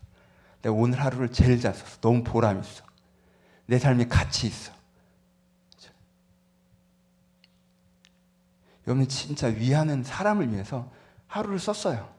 내가 0.62 0.76
오늘 0.76 1.00
하루를 1.02 1.32
제일 1.32 1.60
잘 1.60 1.74
썼어. 1.74 2.00
너무 2.00 2.24
보람 2.24 2.60
있어. 2.62 2.86
내 3.66 3.78
삶이 3.78 4.08
가치 4.08 4.48
있어. 4.48 4.72
여러분 8.88 9.06
진짜 9.10 9.48
위하는 9.48 10.02
사람을 10.02 10.54
위해서 10.54 10.90
하루를 11.28 11.60
썼어요. 11.60 12.10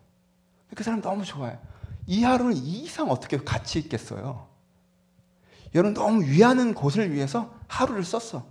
그 0.74 0.84
사람 0.84 1.00
너무 1.00 1.24
좋아요. 1.24 1.58
이 2.06 2.22
하루는 2.22 2.54
이 2.54 2.84
이상 2.84 3.10
어떻게 3.10 3.38
가치 3.38 3.78
있겠어요? 3.78 4.47
여러분 5.74 5.94
너무 5.94 6.22
위하는 6.22 6.74
곳을 6.74 7.12
위해서 7.12 7.54
하루를 7.68 8.04
썼어. 8.04 8.46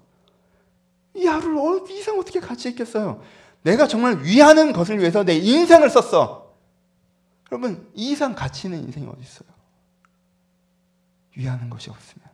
이 1.16 1.26
하루를 1.26 1.58
어디 1.58 1.98
이상 1.98 2.20
어떻게 2.20 2.40
가치 2.40 2.70
있겠어요? 2.70 3.22
내가 3.64 3.88
정말 3.88 4.24
위하는 4.24 4.72
것을 4.72 5.00
위해서 5.00 5.24
내 5.24 5.36
인생을 5.36 5.90
썼어. 5.90 6.56
여러분 7.52 7.92
이 7.96 8.12
이상 8.12 8.36
가치 8.36 8.68
있는 8.68 8.84
인생이 8.84 9.08
어디 9.08 9.22
있어요? 9.22 9.50
위하는 11.36 11.70
것이 11.70 11.90
없으면 11.90 12.28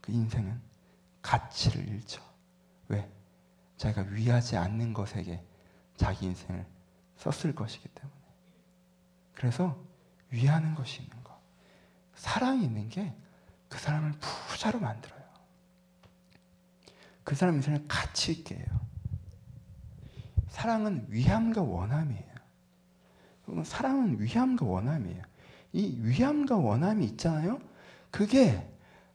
그 0.00 0.12
인생은 0.12 0.60
가치를 1.22 1.88
잃죠. 1.88 2.22
왜? 2.88 3.10
자기가 3.76 4.02
위하지 4.10 4.56
않는 4.56 4.92
것에게 4.92 5.42
자기 5.96 6.26
인생을 6.26 6.66
썼을 7.16 7.54
것이기 7.54 7.88
때문에. 7.88 8.16
그래서 9.34 9.78
위하는 10.30 10.74
것이 10.74 11.02
있는 11.02 11.22
것, 11.22 11.32
사랑이 12.14 12.64
있는 12.64 12.88
게 12.88 13.14
그 13.72 13.78
사람을 13.78 14.12
부자로 14.50 14.80
만들어요. 14.80 15.22
그 17.24 17.34
사람 17.34 17.54
인생을 17.54 17.86
가치 17.88 18.32
있게 18.32 18.56
해요. 18.56 18.66
사랑은 20.50 21.06
위함과 21.08 21.62
원함이에요. 21.62 22.32
사랑은 23.64 24.20
위함과 24.20 24.66
원함이에요. 24.66 25.22
이 25.72 25.96
위함과 26.02 26.56
원함이 26.56 27.06
있잖아요. 27.06 27.60
그게 28.10 28.68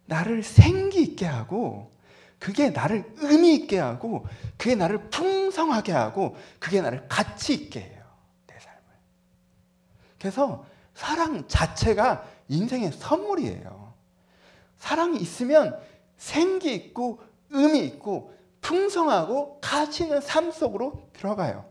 나를 0.08 0.42
생기 0.42 1.04
있게 1.04 1.28
하고 1.28 1.92
그게 2.40 2.72
나를 2.72 3.14
의미 3.18 3.54
있게 3.54 3.78
하고 3.78 4.26
그게 4.58 4.74
나를 4.74 5.12
풍성하게 5.12 5.92
하고 5.92 6.36
그게 6.58 6.82
나를 6.82 7.08
가치 7.08 7.54
있게 7.54 7.82
해요. 7.82 8.04
내 8.48 8.58
삶을. 8.60 8.82
그래서 10.18 10.66
사랑 10.96 11.48
자체가 11.48 12.28
인생의 12.48 12.94
선물이에요. 12.94 13.87
사랑이 14.78 15.18
있으면 15.18 15.78
생기 16.18 16.74
있고 16.74 17.20
의미 17.50 17.80
있고 17.86 18.34
풍성하고 18.62 19.60
가치 19.62 20.04
있는 20.04 20.22
삶 20.22 20.52
속으로 20.52 21.10
들어가요. 21.14 21.66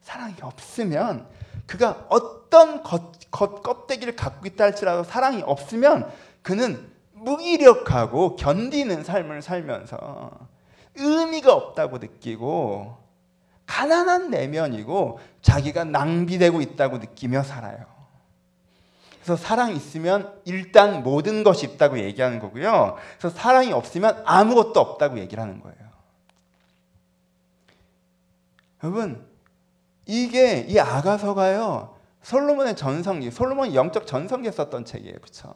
사랑이 0.00 0.34
없으면 0.42 1.26
그가 1.66 2.06
어떤 2.08 2.82
겉, 2.82 3.12
겉 3.30 3.62
껍데기를 3.62 4.16
갖고 4.16 4.46
있다 4.46 4.64
할지라도 4.64 5.04
사랑이 5.04 5.42
없으면 5.42 6.10
그는 6.42 6.90
무기력하고 7.12 8.36
견디는 8.36 9.04
삶을 9.04 9.42
살면서 9.42 10.30
의미가 10.96 11.54
없다고 11.54 11.98
느끼고 11.98 12.96
가난한 13.66 14.30
내면이고 14.30 15.18
자기가 15.40 15.84
낭비되고 15.84 16.60
있다고 16.60 16.98
느끼며 16.98 17.42
살아요. 17.42 18.01
그래서 19.22 19.36
사랑이 19.36 19.76
있으면 19.76 20.32
일단 20.44 21.02
모든 21.02 21.44
것이 21.44 21.66
있다고 21.66 21.98
얘기하는 22.00 22.40
거고요. 22.40 22.96
그래서 23.18 23.36
사랑이 23.36 23.72
없으면 23.72 24.22
아무것도 24.26 24.80
없다고 24.80 25.18
얘기를 25.20 25.40
하는 25.42 25.60
거예요. 25.60 25.76
여러분, 28.82 29.24
이게 30.06 30.66
이 30.68 30.78
아가서가요. 30.78 31.94
솔로몬의 32.22 32.76
전성기, 32.76 33.30
솔로몬이 33.30 33.74
영적 33.74 34.06
전성기에 34.06 34.50
썼던 34.50 34.84
책이에요. 34.84 35.14
그렇죠? 35.20 35.52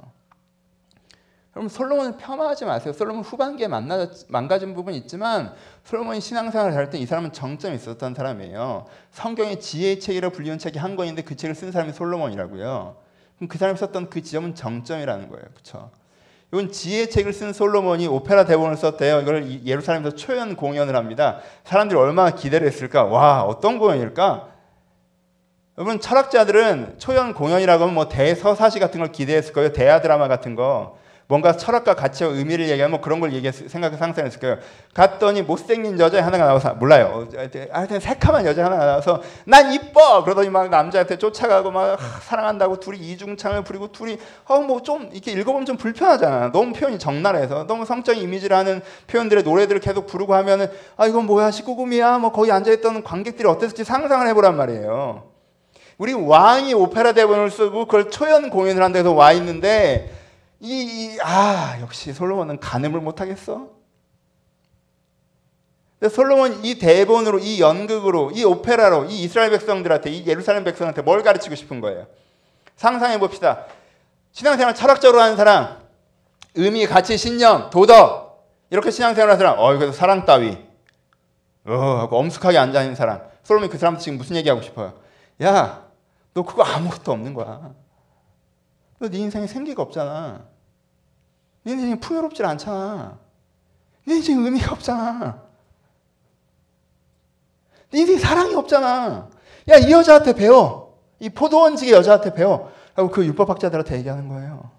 여러분 1.56 1.68
솔로몬을 1.70 2.18
폄하하지 2.18 2.66
마세요. 2.66 2.92
솔로몬 2.92 3.22
후반기에 3.24 3.66
만나, 3.66 4.08
망가진 4.28 4.74
부분이 4.74 4.96
있지만 4.98 5.54
솔로몬이 5.84 6.20
신앙생활을 6.20 6.76
할 6.76 6.90
때 6.90 6.98
이 6.98 7.06
사람은 7.06 7.32
정점이 7.32 7.74
있었던 7.76 8.14
사람이에요. 8.14 8.86
성경의 9.12 9.60
지혜의 9.60 10.00
책이라 10.00 10.28
불리는 10.30 10.58
책이 10.58 10.78
한 10.78 10.96
권인데 10.96 11.22
그 11.22 11.34
책을 11.34 11.54
쓴 11.54 11.72
사람이 11.72 11.92
솔로몬이라고요. 11.94 13.05
그럼 13.36 13.48
그 13.48 13.58
사람이 13.58 13.78
썼던 13.78 14.10
그 14.10 14.22
지점은 14.22 14.54
정점이라는 14.54 15.28
거예요. 15.28 15.44
그렇죠? 15.52 15.90
이건 16.52 16.70
지혜 16.70 17.08
책을 17.08 17.32
쓴 17.32 17.52
솔로몬이 17.52 18.06
오페라 18.06 18.44
대본을 18.44 18.76
썼대요. 18.76 19.20
이걸 19.20 19.64
예루살렘에서 19.64 20.14
초연 20.16 20.56
공연을 20.56 20.94
합니다. 20.96 21.40
사람들이 21.64 21.98
얼마나 21.98 22.30
기대를 22.30 22.66
했을까? 22.66 23.04
와, 23.04 23.42
어떤 23.42 23.78
공연일까? 23.78 24.48
여러분 25.78 26.00
철학자들은 26.00 26.98
초연 26.98 27.34
공연이라고 27.34 27.82
하면 27.82 27.94
뭐 27.94 28.08
대서사시 28.08 28.78
같은 28.78 29.00
걸 29.00 29.12
기대했을 29.12 29.52
거예요. 29.52 29.72
대하 29.72 30.00
드라마 30.00 30.28
같은 30.28 30.54
거. 30.54 30.96
뭔가 31.28 31.56
철학과 31.56 31.94
가치와 31.94 32.30
의미를 32.30 32.68
얘기하면 32.68 32.92
뭐 32.92 33.00
그런 33.00 33.18
걸 33.18 33.32
얘기 33.32 33.50
생각해 33.50 33.96
상상했을 33.96 34.38
거예요. 34.38 34.58
갔더니 34.94 35.42
못생긴 35.42 35.98
여자 35.98 36.24
하나가 36.24 36.46
나와서 36.46 36.74
몰라요. 36.74 37.26
하여튼 37.72 37.98
새카만 37.98 38.46
여자 38.46 38.64
하나 38.64 38.76
가 38.76 38.84
나와서 38.86 39.22
난 39.44 39.72
이뻐 39.72 40.22
그러더니 40.22 40.50
막 40.50 40.70
남자한테 40.70 41.18
쫓아가고 41.18 41.72
막 41.72 41.98
사랑한다고 42.22 42.78
둘이 42.78 42.98
이중창을 42.98 43.64
부리고 43.64 43.90
둘이 43.90 44.18
어 44.46 44.60
뭐 44.60 44.80
좀 44.82 45.10
이렇게 45.12 45.32
읽어보면 45.32 45.66
좀 45.66 45.76
불편하잖아. 45.76 46.52
너무 46.52 46.72
표현이 46.72 46.98
적나라해서 47.00 47.66
너무 47.66 47.84
성적인 47.84 48.22
이미지를 48.22 48.56
하는 48.56 48.80
표현들의 49.08 49.42
노래들을 49.42 49.80
계속 49.80 50.06
부르고 50.06 50.32
하면은 50.34 50.68
아 50.96 51.06
이건 51.08 51.26
뭐야 51.26 51.50
식구금이야 51.50 52.18
뭐 52.18 52.30
거기 52.30 52.52
앉아있던 52.52 53.02
관객들이 53.02 53.48
어땠을지 53.48 53.82
상상을 53.82 54.24
해보란 54.28 54.56
말이에요. 54.56 55.24
우리 55.98 56.12
왕이 56.12 56.74
오페라 56.74 57.12
대본을 57.12 57.50
쓰고 57.50 57.86
그걸 57.86 58.10
초연 58.10 58.50
공연을 58.50 58.82
한 58.82 58.92
데서 58.92 59.12
와 59.12 59.32
있는데 59.32 60.12
이, 60.60 60.68
이, 61.14 61.18
아, 61.22 61.78
역시 61.80 62.12
솔로몬은 62.12 62.60
가늠을 62.60 63.00
못하겠어? 63.00 63.68
솔로몬 66.10 66.64
이 66.64 66.78
대본으로, 66.78 67.38
이 67.38 67.60
연극으로, 67.60 68.30
이 68.32 68.44
오페라로, 68.44 69.06
이 69.06 69.22
이스라엘 69.22 69.50
백성들한테, 69.50 70.10
이 70.10 70.26
예루살렘 70.26 70.64
백성한테 70.64 71.02
뭘 71.02 71.22
가르치고 71.22 71.54
싶은 71.54 71.80
거예요? 71.80 72.06
상상해 72.76 73.18
봅시다. 73.18 73.64
신앙생활 74.32 74.74
철학적으로 74.74 75.22
하는 75.22 75.36
사람, 75.36 75.78
의미, 76.54 76.86
가치, 76.86 77.16
신념, 77.16 77.70
도덕, 77.70 78.46
이렇게 78.70 78.90
신앙생활 78.90 79.30
하는 79.30 79.38
사람, 79.38 79.58
어, 79.58 79.74
이거 79.74 79.90
사랑 79.92 80.26
따위, 80.26 80.58
어, 81.64 81.72
하고 81.72 82.18
엄숙하게 82.18 82.58
앉아있는 82.58 82.94
사람. 82.94 83.22
솔로몬이 83.42 83.70
그 83.70 83.78
사람한테 83.78 84.04
지금 84.04 84.18
무슨 84.18 84.36
얘기하고 84.36 84.60
싶어요? 84.62 84.94
야, 85.42 85.86
너 86.34 86.42
그거 86.42 86.62
아무것도 86.62 87.12
없는 87.12 87.34
거야. 87.34 87.72
네 89.00 89.18
인생에 89.18 89.46
생기가 89.46 89.82
없잖아. 89.82 90.46
네 91.64 91.72
인생이 91.72 92.00
풍요롭질 92.00 92.44
않잖아. 92.44 93.18
네 94.06 94.16
인생 94.16 94.44
의미가 94.44 94.72
없잖아. 94.72 95.42
네 97.90 98.00
인생 98.00 98.18
사랑이 98.18 98.54
없잖아. 98.54 99.30
야, 99.68 99.76
이 99.76 99.90
여자한테 99.90 100.34
배워. 100.34 101.00
이 101.18 101.28
포도원직의 101.28 101.92
여자한테 101.92 102.32
배워. 102.32 102.72
라고 102.94 103.10
그 103.10 103.24
율법학자들한테 103.26 103.98
얘기하는 103.98 104.28
거예요. 104.28 104.70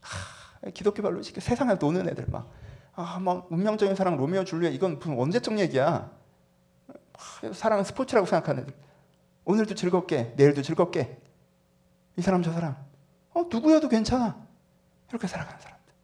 하, 0.00 0.70
기독교 0.70 1.02
발로 1.02 1.22
세상에 1.22 1.74
노는 1.74 2.08
애들 2.08 2.26
막. 2.28 2.50
아, 2.94 3.18
뭐 3.18 3.46
운명적인 3.50 3.96
사랑 3.96 4.16
로미오 4.16 4.44
줄리엣 4.44 4.72
이건 4.72 4.98
무슨 4.98 5.18
언제적 5.18 5.58
얘기야? 5.58 6.10
아, 6.88 7.52
사랑은 7.52 7.84
스포츠라고 7.84 8.26
생각하는 8.26 8.62
애들. 8.62 8.74
오늘도 9.44 9.74
즐겁게, 9.74 10.32
내일도 10.36 10.62
즐겁게. 10.62 11.18
이 12.16 12.22
사람 12.22 12.42
저 12.42 12.52
사람. 12.52 12.76
어, 13.32 13.46
누구여도 13.50 13.88
괜찮아. 13.88 14.36
이렇게 15.08 15.26
살아가는 15.26 15.60
사람들. 15.60 15.94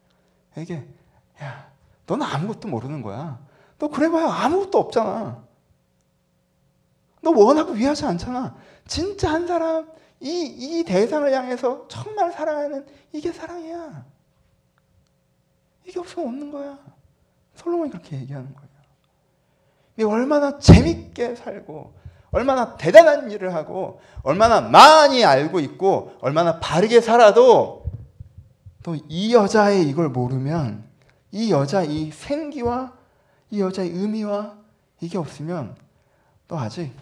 이게 0.57 0.87
야, 1.41 1.71
너는 2.05 2.25
아무것도 2.25 2.67
모르는 2.67 3.01
거야. 3.01 3.39
너 3.77 3.87
그래봐야 3.87 4.27
아무것도 4.27 4.77
없잖아. 4.77 5.43
너 7.21 7.31
원하고 7.31 7.73
위하지 7.73 8.05
않잖아. 8.05 8.55
진짜 8.87 9.31
한 9.31 9.47
사람, 9.47 9.89
이, 10.19 10.43
이 10.45 10.83
대상을 10.83 11.31
향해서 11.31 11.87
정말 11.87 12.31
사랑하는 12.31 12.85
이게 13.11 13.31
사랑이야. 13.31 14.05
이게 15.85 15.99
없으면 15.99 16.27
없는 16.27 16.51
거야. 16.51 16.79
솔로몬이 17.55 17.91
그렇게 17.91 18.17
얘기하는 18.17 18.53
거예요. 18.53 18.71
얼마나 20.09 20.57
재밌게 20.57 21.35
살고, 21.35 21.93
얼마나 22.31 22.77
대단한 22.77 23.29
일을 23.29 23.53
하고, 23.53 24.01
얼마나 24.23 24.61
많이 24.61 25.23
알고 25.25 25.59
있고, 25.59 26.17
얼마나 26.21 26.59
바르게 26.59 27.01
살아도, 27.01 27.91
또 28.83 28.95
이 29.09 29.33
여자의 29.33 29.87
이걸 29.87 30.09
모르면, 30.09 30.89
이 31.31 31.51
여자 31.51 31.83
이 31.83 32.11
생기와 32.11 32.93
이 33.49 33.61
여자의 33.61 33.89
의미와 33.91 34.57
이게 35.01 35.17
없으면, 35.17 35.75
또 36.47 36.57
아직 36.57 36.93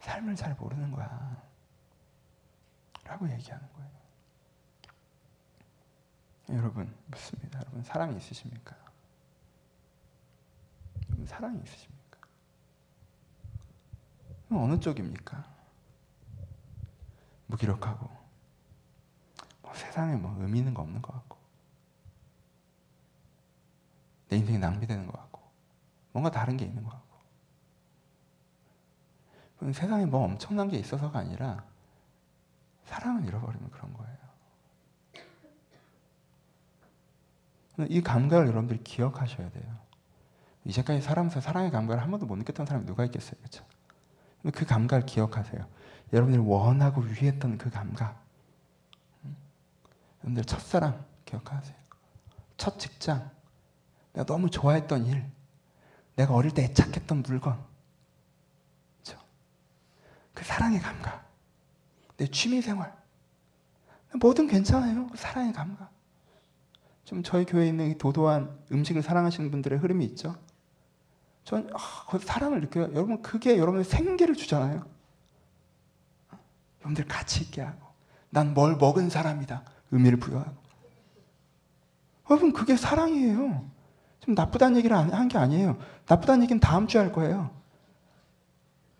삶을 0.00 0.34
잘 0.36 0.54
모르는 0.58 0.90
거야. 0.92 1.36
라고 3.04 3.30
얘기하는 3.30 3.66
거예요. 3.74 3.90
여러분, 6.60 6.92
묻습니다. 7.06 7.58
여러분, 7.60 7.82
사랑이 7.82 8.16
있으십니까? 8.16 8.74
여러분, 11.08 11.26
사랑이 11.26 11.58
있으십니까? 11.64 11.93
어느 14.62 14.78
쪽입니까? 14.78 15.44
무기력하고, 17.46 18.08
뭐 19.62 19.74
세상에 19.74 20.16
뭐 20.16 20.34
의미 20.40 20.58
있는 20.58 20.74
거 20.74 20.82
없는 20.82 21.02
것 21.02 21.12
같고, 21.12 21.38
내 24.28 24.36
인생이 24.36 24.58
낭비되는 24.58 25.06
것 25.06 25.12
같고, 25.12 25.40
뭔가 26.12 26.30
다른 26.30 26.56
게 26.56 26.64
있는 26.64 26.82
것 26.84 26.90
같고, 26.90 27.04
세상에 29.72 30.04
뭐 30.04 30.24
엄청난 30.24 30.68
게 30.68 30.76
있어서가 30.76 31.18
아니라 31.18 31.64
사랑을 32.84 33.24
잃어버리면 33.24 33.70
그런 33.70 33.92
거예요. 33.94 34.14
이 37.88 38.02
감각을 38.02 38.46
여러분들이 38.46 38.84
기억하셔야 38.84 39.50
돼요. 39.50 39.78
이제까지 40.64 41.00
살아면서 41.02 41.40
사랑의 41.40 41.70
감각을 41.70 42.02
한 42.02 42.10
번도 42.10 42.26
못 42.26 42.36
느꼈던 42.36 42.66
사람이 42.66 42.86
누가 42.86 43.04
있겠어요, 43.04 43.36
그렇죠? 43.38 43.64
그 44.52 44.66
감각을 44.66 45.06
기억하세요. 45.06 45.66
여러분들이 46.12 46.42
원하고 46.42 47.00
위했던 47.00 47.58
그 47.58 47.70
감각. 47.70 48.22
여러분들 50.20 50.44
첫사랑 50.44 51.04
기억하세요. 51.24 51.76
첫 52.56 52.78
직장, 52.78 53.30
내가 54.12 54.24
너무 54.24 54.48
좋아했던 54.48 55.06
일, 55.06 55.24
내가 56.16 56.34
어릴 56.34 56.52
때 56.52 56.64
애착했던 56.64 57.22
물건, 57.22 57.62
그렇죠? 59.02 59.22
그 60.32 60.44
사랑의 60.44 60.80
감각, 60.80 61.28
내 62.16 62.26
취미 62.26 62.62
생활, 62.62 62.94
뭐든 64.18 64.46
괜찮아요. 64.46 65.08
그 65.08 65.16
사랑의 65.16 65.52
감각. 65.52 65.92
좀 67.04 67.22
저희 67.22 67.44
교회에 67.44 67.68
있는 67.68 67.98
도도한 67.98 68.64
음식을 68.72 69.02
사랑하시는 69.02 69.50
분들의 69.50 69.78
흐름이 69.78 70.04
있죠. 70.06 70.36
전 71.44 71.68
아, 71.74 71.78
그 72.08 72.18
사랑을 72.18 72.60
느껴요. 72.60 72.90
여러분 72.94 73.20
그게 73.22 73.58
여러분의 73.58 73.84
생계를 73.84 74.34
주잖아요. 74.34 74.84
여러분들 76.80 77.06
같이 77.06 77.42
있게 77.44 77.62
하고 77.62 77.78
난 78.30 78.54
뭘 78.54 78.76
먹은 78.76 79.10
사람이다. 79.10 79.62
의미를 79.90 80.18
부여하고. 80.18 80.54
여러분 82.30 82.52
그게 82.52 82.76
사랑이에요. 82.76 83.64
좀 84.20 84.34
나쁘다는 84.34 84.76
얘기를 84.78 84.96
한 84.96 85.28
게 85.28 85.38
아니에요. 85.38 85.76
나쁘다는 86.08 86.42
얘기는 86.44 86.58
다음 86.60 86.86
주에 86.86 87.00
할 87.00 87.12
거예요. 87.12 87.50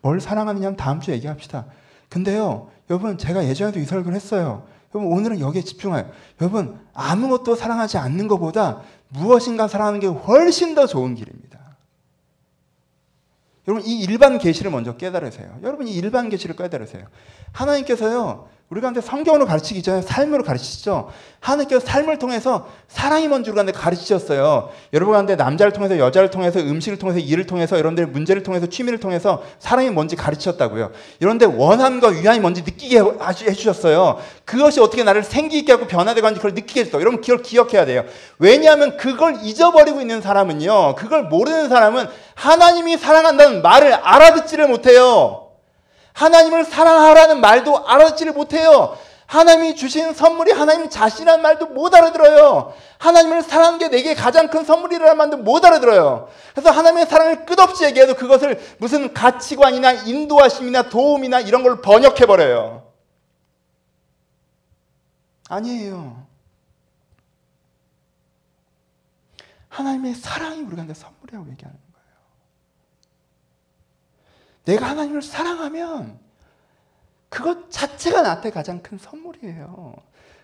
뭘 0.01 0.21
사랑하느냐는 0.21 0.77
다음 0.77 0.99
주에 1.01 1.15
얘기합시다. 1.15 1.65
근데요, 2.09 2.69
여러분 2.91 3.17
제가 3.17 3.45
예전에도 3.45 3.79
이 3.79 3.85
설교를 3.85 4.13
했어요. 4.15 4.67
여러분 4.93 5.11
오늘은 5.11 5.39
여기에 5.39 5.63
집중해요. 5.63 6.09
여러분 6.39 6.79
아무것도 6.93 7.55
사랑하지 7.55 7.97
않는 7.97 8.27
것보다 8.27 8.81
무엇인가 9.09 9.67
사랑하는 9.67 9.99
게 9.99 10.07
훨씬 10.07 10.75
더 10.75 10.85
좋은 10.85 11.15
길입니다. 11.15 11.54
여러분 13.67 13.85
이 13.85 13.99
일반 14.01 14.37
계시를 14.37 14.71
먼저 14.71 14.95
깨달으세요. 14.95 15.59
여러분 15.63 15.87
이 15.87 15.93
일반 15.93 16.29
계시를 16.29 16.55
깨달으세요. 16.55 17.07
하나님께서요. 17.51 18.47
우리가 18.69 18.87
한테 18.87 18.99
성경으로 18.99 19.45
가르치기 19.45 19.83
전에 19.83 20.01
삶으로 20.01 20.43
가르치시죠. 20.43 21.11
하나님께서 21.39 21.85
삶을 21.85 22.17
통해서 22.17 22.67
사랑이 22.87 23.27
뭔지를 23.27 23.59
한테 23.59 23.71
가르치셨어요. 23.71 24.71
여러분한테 24.91 25.35
남자를 25.35 25.71
통해서 25.71 25.99
여자를 25.99 26.31
통해서 26.31 26.59
음식을 26.59 26.97
통해서 26.97 27.19
일을 27.19 27.45
통해서 27.45 27.77
여러분들 27.77 28.07
문제를 28.07 28.41
통해서 28.41 28.65
취미를 28.65 28.99
통해서 28.99 29.43
사랑이 29.59 29.91
뭔지 29.91 30.15
가르치셨다고요. 30.15 30.91
여러분들 31.21 31.47
원함과 31.55 32.07
위안이 32.07 32.39
뭔지 32.39 32.63
느끼게 32.63 33.03
해주셨어요. 33.47 34.17
그것이 34.45 34.79
어떻게 34.79 35.03
나를 35.03 35.23
생기 35.23 35.59
있게 35.59 35.73
하고 35.73 35.85
변화되고 35.85 36.25
하는지 36.25 36.39
그걸 36.39 36.55
느끼게 36.55 36.81
해줬다. 36.81 36.99
여러분 36.99 37.21
그걸 37.21 37.43
기억해야 37.43 37.85
돼요. 37.85 38.03
왜냐하면 38.39 38.97
그걸 38.97 39.37
잊어버리고 39.43 40.01
있는 40.01 40.21
사람은요. 40.21 40.95
그걸 40.95 41.25
모르는 41.25 41.69
사람은 41.69 42.07
하나님이 42.33 42.97
사랑한다는 42.97 43.61
말을 43.61 43.93
알아듣지를 43.93 44.67
못해요. 44.67 45.44
하나님을 46.15 46.63
사랑하라는 46.63 47.41
말도 47.41 47.87
알아듣지를 47.87 48.31
못해요. 48.33 48.97
하나님이 49.27 49.75
주신 49.75 50.13
선물이 50.13 50.51
하나님 50.51 50.89
자신이라는 50.89 51.41
말도 51.41 51.67
못 51.67 51.93
알아들어요. 51.93 52.73
하나님을 52.99 53.41
사랑하는 53.41 53.79
게 53.79 53.89
내게 53.89 54.15
가장 54.15 54.49
큰 54.49 54.63
선물이라는 54.63 55.17
말도 55.17 55.37
못 55.37 55.65
알아들어요. 55.65 56.29
그래서 56.53 56.71
하나님의 56.71 57.07
사랑을 57.07 57.45
끝없이 57.45 57.83
얘기해도 57.83 58.15
그것을 58.15 58.61
무슨 58.77 59.13
가치관이나 59.13 59.91
인도하심이나 59.91 60.89
도움이나 60.89 61.41
이런 61.41 61.63
걸 61.63 61.81
번역해버려요. 61.81 62.89
아니에요. 65.49 66.25
하나님의 69.67 70.15
사랑이 70.15 70.61
우리한테 70.61 70.93
선물이라고 70.93 71.49
얘기하는 71.51 71.84
내가 74.65 74.89
하나님을 74.89 75.21
사랑하면 75.21 76.19
그것 77.29 77.69
자체가 77.69 78.21
나한테 78.21 78.49
가장 78.51 78.81
큰 78.81 78.97
선물이에요. 78.97 79.95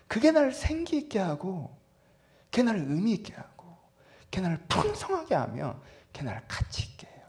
그게 0.06 0.30
나를 0.30 0.52
생기 0.52 0.98
있게 0.98 1.18
하고, 1.18 1.76
그게 2.44 2.62
나를 2.62 2.80
의미 2.80 3.12
있게 3.12 3.34
하고, 3.34 3.78
그게 4.24 4.40
나를 4.40 4.58
풍성하게 4.68 5.34
하며, 5.34 5.80
그게 6.12 6.22
나를 6.22 6.42
가치 6.46 6.84
있게 6.84 7.06
해요. 7.06 7.26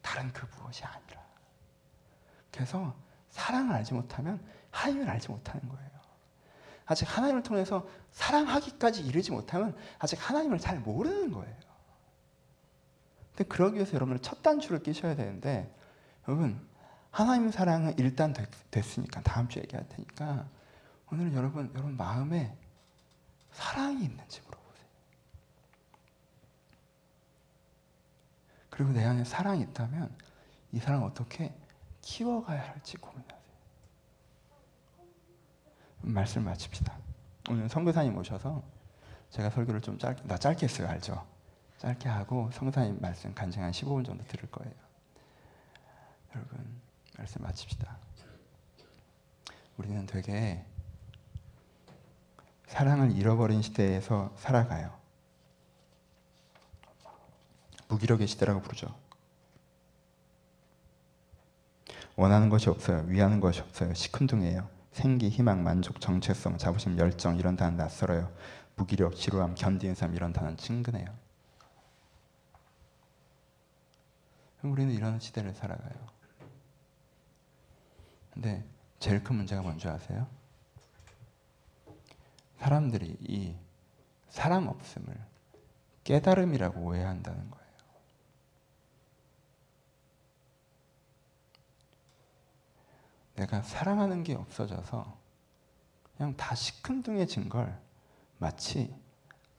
다른 0.00 0.32
그 0.32 0.46
무엇이 0.56 0.84
아니라. 0.84 1.26
그래서 2.52 2.94
사랑을 3.30 3.74
알지 3.74 3.94
못하면 3.94 4.40
하나님을 4.70 5.10
알지 5.10 5.30
못하는 5.30 5.68
거예요. 5.68 5.90
아직 6.86 7.04
하나님을 7.16 7.42
통해서 7.42 7.86
사랑하기까지 8.12 9.02
이르지 9.02 9.32
못하면 9.32 9.76
아직 9.98 10.16
하나님을 10.16 10.58
잘 10.58 10.78
모르는 10.78 11.32
거예요. 11.32 11.65
근데 13.36 13.44
그러기 13.44 13.74
위해서 13.74 13.92
여러분들 13.92 14.22
첫 14.22 14.42
단추를 14.42 14.82
끼셔야 14.82 15.14
되는데 15.14 15.70
여러분 16.26 16.66
하나님 17.10 17.50
사랑은 17.50 17.98
일단 17.98 18.32
됐, 18.32 18.98
으니까 18.98 19.20
다음 19.20 19.46
주에 19.48 19.62
얘기할 19.62 19.86
테니까 19.90 20.48
오늘은 21.12 21.34
여러분 21.34 21.70
여러분 21.74 21.96
마음에 21.98 22.56
사랑이 23.52 24.04
있는지 24.04 24.40
물어보세요. 24.40 24.86
그리고 28.70 28.92
내 28.92 29.04
안에 29.04 29.24
사랑이 29.24 29.62
있다면 29.62 30.16
이 30.72 30.78
사랑을 30.78 31.06
어떻게 31.06 31.54
키워가야 32.00 32.60
할지 32.70 32.96
고민하세요. 32.96 33.36
말씀 36.02 36.44
마칩시다. 36.44 36.96
오늘 37.50 37.68
선교사님 37.68 38.16
오셔서 38.16 38.62
제가 39.30 39.50
설교를 39.50 39.82
좀 39.82 39.98
짧게 39.98 40.22
나 40.26 40.38
짧게 40.38 40.64
했어요 40.66 40.88
알죠? 40.88 41.35
짧게 41.78 42.08
하고 42.08 42.50
성사님 42.52 42.98
말씀 43.00 43.34
간증 43.34 43.62
한 43.62 43.70
15분 43.70 44.04
정도 44.04 44.24
들을 44.24 44.50
거예요. 44.50 44.72
여러분 46.34 46.80
말씀 47.18 47.42
마칩시다. 47.42 47.96
우리는 49.76 50.06
되게 50.06 50.64
사랑을 52.66 53.12
잃어버린 53.12 53.62
시대에서 53.62 54.34
살아가요. 54.36 54.92
무기력의 57.88 58.26
시대라고 58.26 58.60
부르죠. 58.62 58.94
원하는 62.16 62.48
것이 62.48 62.70
없어요. 62.70 63.04
위하는 63.06 63.40
것이 63.40 63.60
없어요. 63.60 63.92
시큰둥해요. 63.94 64.68
생기, 64.92 65.28
희망, 65.28 65.62
만족, 65.62 66.00
정체성, 66.00 66.56
자부심, 66.56 66.98
열정 66.98 67.36
이런 67.36 67.54
단어 67.56 67.76
낯설어요. 67.76 68.32
무기력, 68.76 69.14
지루함, 69.14 69.54
견디는 69.54 69.94
삶 69.94 70.14
이런 70.14 70.32
단어는 70.32 70.56
친근해요. 70.56 71.25
우리는 74.70 74.92
이런 74.92 75.18
시대를 75.20 75.54
살아가요. 75.54 75.94
근데 78.32 78.64
제일 78.98 79.22
큰 79.22 79.36
문제가 79.36 79.62
뭔지 79.62 79.88
아세요? 79.88 80.26
사람들이 82.58 83.16
이 83.20 83.54
사랑 84.28 84.68
없음을 84.68 85.16
깨달음이라고 86.04 86.80
오해한다는 86.80 87.50
거예요. 87.50 87.66
내가 93.36 93.62
사랑하는 93.62 94.22
게 94.22 94.34
없어져서 94.34 95.18
그냥 96.16 96.36
다 96.36 96.54
시큰둥해진 96.54 97.48
걸 97.48 97.78
마치 98.38 98.94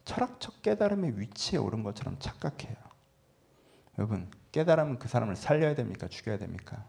철학적 0.04 0.62
깨달음의 0.62 1.18
위치에 1.20 1.58
오른 1.58 1.82
것처럼 1.82 2.18
착각해요. 2.18 2.76
여러분, 3.98 4.30
깨달으면 4.52 4.98
그 4.98 5.08
사람을 5.08 5.36
살려야 5.36 5.74
됩니까? 5.74 6.08
죽여야 6.08 6.38
됩니까? 6.38 6.84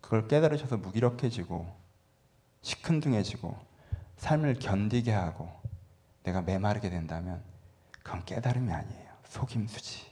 그걸 0.00 0.26
깨달으셔서 0.26 0.78
무기력해지고 0.78 1.66
시큰둥해지고 2.62 3.56
삶을 4.16 4.58
견디게 4.58 5.12
하고 5.12 5.50
내가 6.24 6.42
메마르게 6.42 6.90
된다면 6.90 7.42
그건 8.02 8.24
깨달음이 8.24 8.72
아니에요. 8.72 9.10
속임수지. 9.24 10.10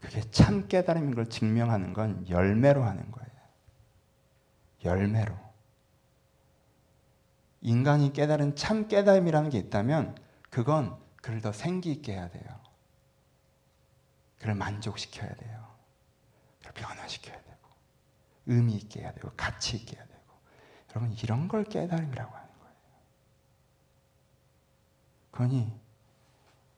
그게 0.00 0.20
참 0.30 0.68
깨달음인 0.68 1.14
걸 1.14 1.28
증명하는 1.28 1.92
건 1.92 2.28
열매로 2.28 2.82
하는 2.82 3.10
거예요. 3.10 3.30
열매로. 4.84 5.34
인간이 7.62 8.12
깨달은 8.12 8.56
참 8.56 8.88
깨달음이라는 8.88 9.50
게 9.50 9.58
있다면 9.58 10.16
그건 10.50 11.01
그를 11.22 11.40
더 11.40 11.52
생기 11.52 11.90
있게 11.92 12.12
해야 12.12 12.28
돼요. 12.28 12.60
그를 14.38 14.54
만족시켜야 14.54 15.34
돼요. 15.34 15.74
그를 16.58 16.74
변화시켜야 16.74 17.40
되고 17.40 17.58
의미 18.46 18.74
있게 18.74 19.00
해야 19.00 19.14
되고 19.14 19.30
가치 19.36 19.76
있게 19.76 19.96
해야 19.96 20.04
되고 20.04 20.20
여러분 20.90 21.12
이런 21.12 21.48
걸 21.48 21.64
깨달음이라고 21.64 22.34
하는 22.34 22.48
거예요. 22.58 22.74
그러니 25.30 25.80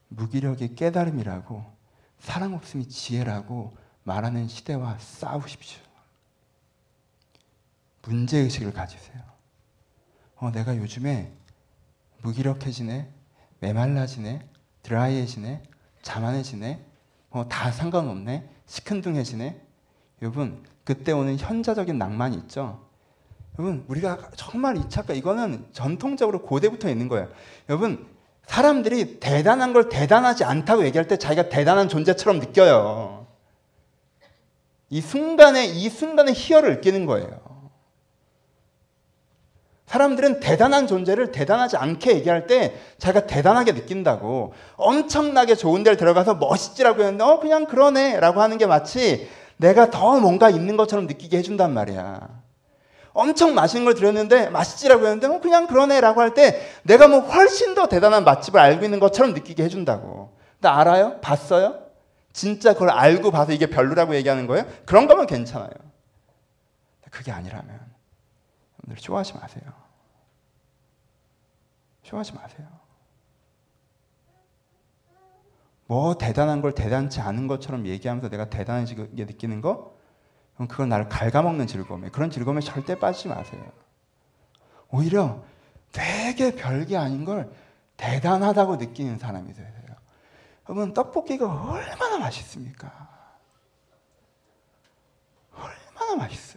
무기력이 0.09 0.75
깨달음이라고 0.75 1.75
사랑 2.19 2.53
없음이 2.53 2.87
지혜라고 2.87 3.75
말하는 4.03 4.47
시대와 4.47 4.99
싸우십시오. 4.99 5.83
문제의식을 8.03 8.71
가지세요. 8.73 9.23
어, 10.35 10.51
내가 10.51 10.77
요즘에 10.77 11.35
무기력해지네, 12.21 13.11
메말라지네, 13.59 14.41
드라이해지네, 14.83 15.63
자만해지네, 16.01 16.79
어, 17.31 17.47
다 17.49 17.71
상관없네, 17.71 18.49
시큰둥해지네. 18.65 19.61
여러분, 20.21 20.63
그때 20.83 21.11
오는 21.11 21.37
현자적인 21.37 21.97
낭만이 21.97 22.37
있죠? 22.37 22.85
여러분, 23.57 23.85
우리가 23.87 24.31
정말 24.35 24.77
이 24.77 24.89
착각, 24.89 25.17
이거는 25.17 25.67
전통적으로 25.71 26.41
고대부터 26.41 26.89
있는 26.89 27.07
거예요. 27.07 27.29
여러분, 27.69 28.07
사람들이 28.47 29.19
대단한 29.19 29.73
걸 29.73 29.89
대단하지 29.89 30.43
않다고 30.43 30.85
얘기할 30.85 31.07
때 31.07 31.17
자기가 31.17 31.49
대단한 31.49 31.89
존재처럼 31.89 32.39
느껴요. 32.39 33.25
이 34.89 35.01
순간에, 35.01 35.65
이 35.65 35.89
순간에 35.89 36.31
희열을 36.31 36.75
느끼는 36.75 37.05
거예요. 37.05 37.44
사람들은 39.85 40.39
대단한 40.39 40.87
존재를 40.87 41.31
대단하지 41.31 41.77
않게 41.77 42.15
얘기할 42.15 42.47
때 42.47 42.73
자기가 42.97 43.27
대단하게 43.27 43.73
느낀다고 43.73 44.53
엄청나게 44.77 45.55
좋은 45.55 45.83
데를 45.83 45.95
들어가서 45.95 46.35
멋있지라고 46.35 47.01
했는데 47.01 47.23
어 47.23 47.39
그냥 47.39 47.65
그러네 47.65 48.19
라고 48.19 48.41
하는 48.41 48.57
게 48.57 48.65
마치 48.65 49.29
내가 49.57 49.91
더 49.91 50.19
뭔가 50.19 50.49
있는 50.49 50.75
것처럼 50.75 51.05
느끼게 51.07 51.37
해준단 51.37 51.73
말이야. 51.73 52.19
엄청 53.13 53.53
맛있는 53.55 53.85
걸 53.85 53.93
드렸는데 53.93 54.49
맛있지라고 54.49 55.05
했는데 55.05 55.27
뭐 55.29 55.39
그냥 55.39 55.67
그러네 55.67 56.01
라고 56.01 56.19
할 56.19 56.33
때 56.33 56.59
내가 56.83 57.07
뭐 57.07 57.19
훨씬 57.19 57.73
더 57.75 57.87
대단한 57.87 58.25
맛집을 58.25 58.59
알고 58.59 58.83
있는 58.83 58.99
것처럼 58.99 59.33
느끼게 59.33 59.63
해준다고. 59.63 60.31
나 60.59 60.79
알아요? 60.79 61.21
봤어요? 61.21 61.75
진짜 62.33 62.73
그걸 62.73 62.89
알고 62.89 63.31
봐서 63.31 63.53
이게 63.53 63.67
별로라고 63.67 64.15
얘기하는 64.15 64.47
거예요? 64.47 64.65
그런 64.85 65.07
거면 65.07 65.27
괜찮아요. 65.27 65.69
그게 67.11 67.31
아니라면 67.31 67.79
여러분들 68.85 68.97
쇼하지 68.97 69.33
마세요. 69.35 69.63
쇼하지 72.03 72.33
마세요. 72.33 72.67
뭐 75.87 76.17
대단한 76.17 76.61
걸 76.61 76.73
대단치 76.73 77.19
않은 77.21 77.47
것처럼 77.47 77.85
얘기하면서 77.85 78.29
내가 78.29 78.49
대단해지게 78.49 79.25
느끼는 79.25 79.61
거 79.61 79.95
그럼 80.55 80.67
그건 80.67 80.89
나를 80.89 81.09
갉아먹는 81.09 81.67
즐거움이에요. 81.67 82.11
그런 82.11 82.31
즐거움에 82.31 82.61
절대 82.61 82.97
빠지지 82.97 83.27
마세요. 83.27 83.71
오히려 84.89 85.43
되게 85.91 86.55
별게 86.55 86.97
아닌 86.97 87.25
걸 87.25 87.51
대단하다고 87.97 88.77
느끼는 88.77 89.17
사람이 89.17 89.53
되세요. 89.53 89.73
여러분, 90.67 90.93
떡볶이가 90.93 91.71
얼마나 91.71 92.17
맛있습니까? 92.17 93.09
얼마나 95.53 96.15
맛있어요. 96.15 96.54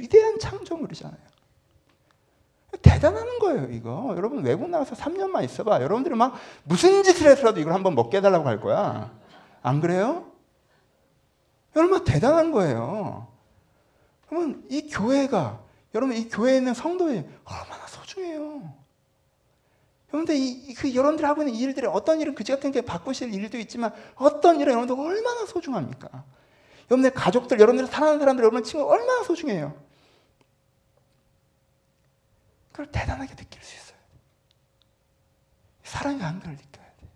위대한 0.00 0.38
창조물이잖아요. 0.38 1.30
대단한 2.82 3.38
거예요, 3.38 3.68
이거. 3.70 4.14
여러분, 4.16 4.42
외국 4.44 4.68
나가서 4.70 4.94
3년만 4.94 5.44
있어봐. 5.44 5.82
여러분들이 5.82 6.14
막 6.14 6.34
무슨 6.64 7.02
짓을 7.02 7.30
해서라도 7.30 7.60
이걸 7.60 7.72
한번 7.72 7.94
먹게 7.94 8.18
해달라고 8.18 8.46
할 8.46 8.60
거야. 8.60 9.12
안 9.62 9.80
그래요? 9.80 10.30
얼마나 11.74 12.04
대단한 12.04 12.50
거예요. 12.52 13.28
그러면 14.28 14.64
이 14.68 14.88
교회가 14.88 15.60
여러분 15.94 16.16
이 16.16 16.28
교회에 16.28 16.56
있는 16.56 16.74
성도들이 16.74 17.24
얼마나 17.44 17.86
소중해요. 17.86 18.80
그런데 20.10 20.36
이, 20.36 20.74
그 20.74 20.92
여러분들 20.94 21.24
하고 21.24 21.42
있는 21.42 21.54
일들이 21.54 21.86
어떤 21.86 22.20
일은 22.20 22.34
그지 22.34 22.52
같은 22.52 22.72
게 22.72 22.80
바꾸실 22.80 23.32
일도 23.32 23.58
있지만 23.58 23.92
어떤 24.16 24.60
일은 24.60 24.72
여러분들 24.72 24.98
얼마나 24.98 25.46
소중합니까? 25.46 26.24
여러분들 26.90 27.12
가족들, 27.12 27.60
여러분들 27.60 27.86
사랑하는 27.86 28.18
사람들, 28.18 28.42
여러분 28.42 28.64
친구 28.64 28.88
얼마나 28.90 29.22
소중해요. 29.22 29.74
그걸 32.80 32.92
대단하게 32.92 33.34
느낄 33.34 33.62
수 33.62 33.76
있어요. 33.76 33.98
사랑의 35.82 36.20
감격을 36.20 36.56
느껴야 36.56 36.86
돼. 36.96 37.08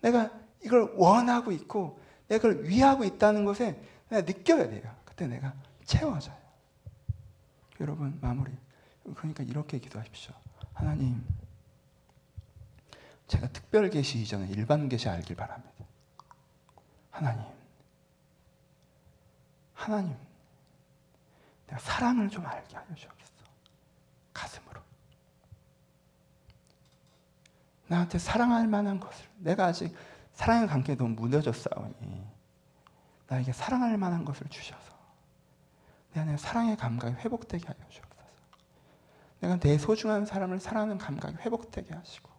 내가 0.00 0.30
이걸 0.62 0.94
원하고 0.94 1.52
있고 1.52 2.00
내가 2.28 2.48
그걸 2.48 2.64
위하고 2.64 3.04
있다는 3.04 3.44
것에 3.44 3.78
내가 4.08 4.22
느껴야 4.22 4.70
돼요. 4.70 4.96
그때 5.04 5.26
내가 5.26 5.52
채워져요. 5.84 6.36
여러분 7.80 8.18
마무리. 8.22 8.50
그러니까 9.14 9.42
이렇게 9.42 9.78
기도하십시오. 9.78 10.32
하나님, 10.72 11.22
제가 13.26 13.48
특별 13.48 13.90
계시 13.90 14.18
이전에 14.20 14.48
일반 14.48 14.88
계시 14.88 15.08
알길 15.08 15.36
바랍니다. 15.36 15.84
하나님, 17.10 17.44
하나님, 19.74 20.16
내가 21.66 21.78
사랑을 21.78 22.30
좀 22.30 22.46
알게 22.46 22.74
하여 22.74 22.86
주옵소서. 22.94 23.15
가슴으로. 24.36 24.80
나한테 27.88 28.18
사랑할 28.18 28.66
만한 28.66 29.00
것을 29.00 29.26
내가 29.38 29.66
아직 29.66 29.94
사랑의 30.34 30.66
관계에 30.66 30.96
너무 30.96 31.14
무뎌졌사오니 31.14 32.26
나에게 33.28 33.52
사랑할 33.52 33.96
만한 33.96 34.24
것을 34.24 34.46
주셔서 34.48 34.94
내 36.12 36.20
안에 36.20 36.36
사랑의 36.36 36.76
감각이 36.76 37.14
회복되게 37.16 37.66
하여 37.66 37.76
주옵소서. 37.88 38.16
내가 39.40 39.58
내 39.58 39.78
소중한 39.78 40.26
사람을 40.26 40.60
사랑하는 40.60 40.98
감각이 40.98 41.36
회복되게 41.36 41.94
하시고 41.94 42.30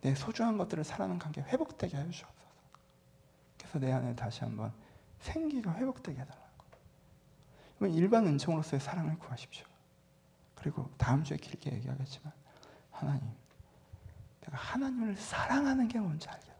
내 0.00 0.14
소중한 0.14 0.56
것들을 0.56 0.84
사랑하는 0.84 1.18
관계 1.18 1.42
회복되게 1.42 1.96
하여 1.96 2.10
주옵소서. 2.10 2.40
그래서 3.58 3.78
내 3.78 3.92
안에 3.92 4.14
다시 4.14 4.40
한번 4.40 4.72
생기가 5.20 5.74
회복되게 5.74 6.20
해달라고. 6.20 6.50
일반 7.88 8.26
은총으로서의 8.26 8.80
사랑을 8.80 9.18
구하십시오. 9.18 9.69
그리고 10.60 10.90
다음 10.98 11.24
주에 11.24 11.36
길게 11.36 11.72
얘기하겠지만 11.72 12.32
하나님, 12.90 13.22
내가 14.42 14.56
하나님을 14.56 15.16
사랑하는 15.16 15.88
게 15.88 15.98
뭔지 15.98 16.28
알게 16.28 16.50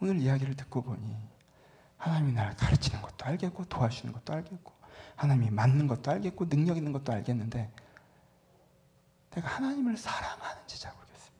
오늘 0.00 0.18
이야기를 0.18 0.56
듣고 0.56 0.82
보니 0.82 1.16
하나님이 1.98 2.32
나를 2.32 2.56
가르치는 2.56 3.02
것도 3.02 3.26
알겠고 3.26 3.66
도와주시는 3.66 4.14
것도 4.14 4.32
알겠고 4.32 4.72
하나님이 5.16 5.50
맞는 5.50 5.86
것도 5.86 6.10
알겠고 6.10 6.48
능력 6.48 6.78
있는 6.78 6.92
것도 6.92 7.12
알겠는데 7.12 7.70
내가 9.30 9.48
하나님을 9.48 9.96
사랑하는지 9.96 10.80
잘 10.80 10.92
모르겠습니다. 10.94 11.36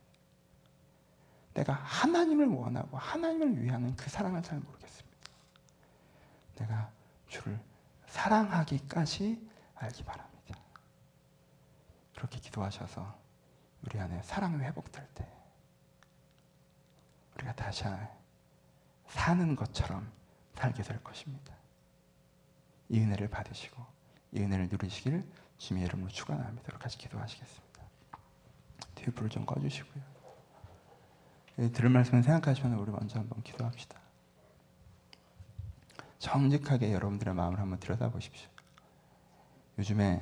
내가 1.55 1.73
하나님을 1.73 2.47
원하고 2.47 2.99
하나님을 2.99 3.63
위하는 3.63 3.97
그 3.97 4.11
사랑을 4.11 4.43
잘 4.43 4.59
모르겠습니다. 4.61 5.17
내가 6.57 6.91
주를 7.27 7.59
사랑하기까지 8.07 9.50
알기 9.81 10.05
바랍니다. 10.05 10.59
그렇게 12.15 12.39
기도하셔서 12.39 13.19
우리 13.83 13.99
안에 13.99 14.23
사랑이 14.23 14.63
회복될 14.63 15.07
때 15.15 15.27
우리가 17.35 17.55
다시 17.55 17.85
사는 19.07 19.57
것처럼 19.57 20.13
살게 20.55 20.83
될 20.83 21.03
것입니다. 21.03 21.55
이 22.91 23.01
은혜를 23.01 23.29
받으시고 23.29 23.85
이 24.33 24.41
은혜를 24.41 24.69
누리시길 24.69 25.25
주님의 25.57 25.89
이름으로 25.89 26.11
축원합니다. 26.11 26.79
같이 26.79 26.99
기도하시겠습니다. 26.99 27.71
불을 29.15 29.31
좀 29.31 29.47
꺼주시고요. 29.47 30.03
예, 31.59 31.71
들을 31.71 31.89
말씀을 31.91 32.23
생각하시면 32.23 32.79
우리 32.79 32.91
먼저 32.91 33.19
한번 33.19 33.43
기도합시다. 33.43 33.99
정직하게 36.19 36.93
여러분들의 36.93 37.35
마음을 37.35 37.59
한번 37.59 37.81
들여다보십시오. 37.81 38.60
요즘에 39.79 40.21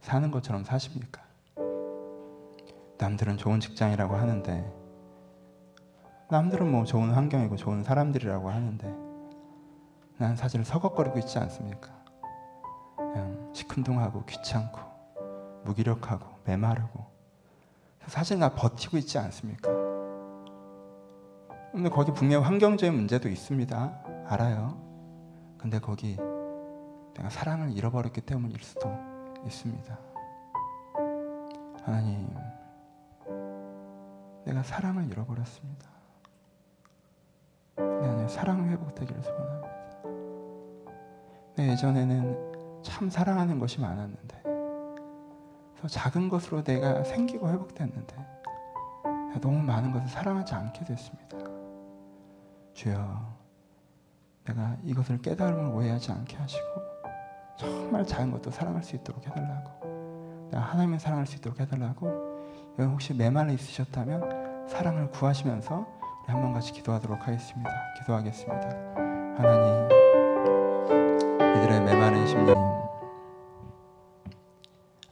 사는 0.00 0.30
것처럼 0.30 0.64
사십니까? 0.64 1.22
남들은 2.98 3.36
좋은 3.36 3.60
직장이라고 3.60 4.14
하는데 4.14 4.72
남들은 6.30 6.70
뭐 6.70 6.84
좋은 6.84 7.10
환경이고 7.10 7.56
좋은 7.56 7.82
사람들이라고 7.82 8.50
하는데 8.50 8.94
난 10.18 10.34
사실 10.34 10.64
서걱거리고 10.64 11.18
있지 11.18 11.38
않습니까? 11.38 11.90
그냥 12.96 13.50
시큰둥하고 13.52 14.24
귀찮고 14.24 14.80
무기력하고 15.64 16.26
메마르고 16.44 17.06
사실 18.06 18.38
나 18.38 18.54
버티고 18.54 18.96
있지 18.98 19.18
않습니까? 19.18 19.70
근데 21.72 21.90
거기 21.90 22.12
분명 22.12 22.44
환경적인 22.44 22.94
문제도 22.94 23.28
있습니다. 23.28 24.24
알아요. 24.28 24.80
근데 25.58 25.78
거기 25.78 26.16
내가 27.16 27.30
사랑을 27.30 27.72
잃어버렸기 27.72 28.20
때문일 28.20 28.62
수도 28.62 28.92
있습니다. 29.46 29.98
하나님, 31.82 32.28
내가 34.44 34.62
사랑을 34.62 35.06
잃어버렸습니다. 35.10 35.86
내 37.76 38.28
사랑 38.28 38.68
회복되기를 38.68 39.22
소원합니다. 39.22 39.76
내 41.56 41.68
예전에는 41.70 42.82
참 42.82 43.08
사랑하는 43.08 43.58
것이 43.58 43.80
많았는데, 43.80 44.42
작은 45.88 46.28
것으로 46.28 46.62
내가 46.62 47.02
생기고 47.02 47.48
회복됐는데, 47.48 48.16
너무 49.40 49.58
많은 49.62 49.92
것을 49.92 50.08
사랑하지 50.08 50.54
않게 50.54 50.84
됐습니다. 50.84 51.38
주여, 52.74 53.36
내가 54.44 54.76
이것을 54.82 55.22
깨달음을 55.22 55.74
오해하지 55.74 56.12
않게 56.12 56.36
하시고, 56.36 56.85
정말 57.56 58.04
작은 58.04 58.30
것도 58.32 58.50
사랑할 58.50 58.82
수 58.82 58.96
있도록 58.96 59.26
해달라고, 59.26 60.48
내가 60.50 60.62
하나님의 60.62 60.98
사랑할 60.98 61.26
수 61.26 61.36
있도록 61.36 61.58
해달라고, 61.60 62.36
혹시 62.78 63.14
메말라 63.14 63.52
있으셨다면 63.52 64.68
사랑을 64.68 65.10
구하시면서 65.10 65.86
우리 66.24 66.32
한번 66.32 66.52
같이 66.52 66.72
기도하도록 66.72 67.26
하겠습니다. 67.26 67.70
기도하겠습니다. 67.98 68.68
하나님, 69.36 69.88
이들의 71.56 71.80
메마른 71.82 72.26
심령, 72.26 72.76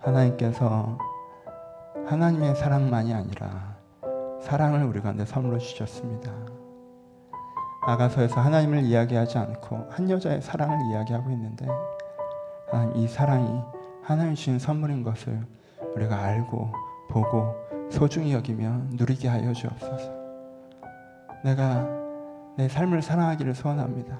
하나님께서 0.00 0.98
하나님의 2.06 2.56
사랑만이 2.56 3.14
아니라 3.14 3.76
사랑을 4.42 4.84
우리 4.84 5.00
가운데 5.00 5.24
선물로 5.24 5.58
주셨습니다. 5.58 6.30
아가서에서 7.86 8.40
하나님을 8.40 8.82
이야기하지 8.82 9.38
않고 9.38 9.88
한 9.90 10.10
여자의 10.10 10.42
사랑을 10.42 10.78
이야기하고 10.90 11.30
있는데 11.30 11.66
이 12.94 13.06
사랑이 13.06 13.62
하나님 14.02 14.34
주신 14.34 14.58
선물인 14.58 15.02
것을 15.02 15.46
우리가 15.94 16.18
알고 16.18 16.72
보고 17.08 17.54
소중히 17.90 18.32
여기며 18.32 18.70
누리게 18.90 19.28
하여 19.28 19.52
주옵소서. 19.52 20.12
내가 21.44 21.88
내 22.56 22.68
삶을 22.68 23.02
사랑하기를 23.02 23.54
소원합니다. 23.54 24.18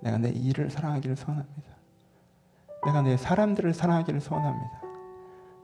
내가 0.00 0.18
내 0.18 0.30
일을 0.30 0.70
사랑하기를 0.70 1.16
소원합니다. 1.16 1.68
내가 2.84 3.02
내 3.02 3.16
사람들을 3.16 3.74
사랑하기를 3.74 4.20
소원합니다. 4.20 4.82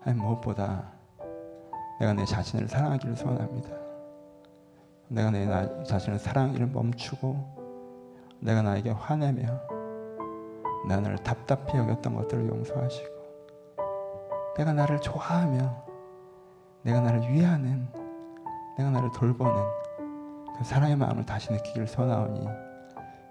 아니 0.04 0.18
무엇보다 0.18 0.84
내가 2.00 2.12
내 2.12 2.24
자신을 2.24 2.68
사랑하기를 2.68 3.16
소원합니다. 3.16 3.68
내가 5.08 5.30
내 5.30 5.46
나, 5.46 5.84
자신을 5.84 6.18
사랑하기를 6.18 6.68
멈추고 6.68 8.38
내가 8.40 8.62
나에게 8.62 8.90
화내며 8.90 9.73
내가 10.88 11.00
나를 11.00 11.18
답답히 11.18 11.76
여겼던 11.78 12.14
것들을 12.14 12.48
용서하시고 12.48 13.14
내가 14.56 14.72
나를 14.72 15.00
좋아하며 15.00 15.84
내가 16.82 17.00
나를 17.00 17.32
위하는 17.32 17.88
내가 18.76 18.90
나를 18.90 19.10
돌보는 19.12 19.54
그 20.58 20.64
사랑의 20.64 20.96
마음을 20.96 21.24
다시 21.24 21.52
느끼기를 21.52 21.86
소원하오니 21.86 22.46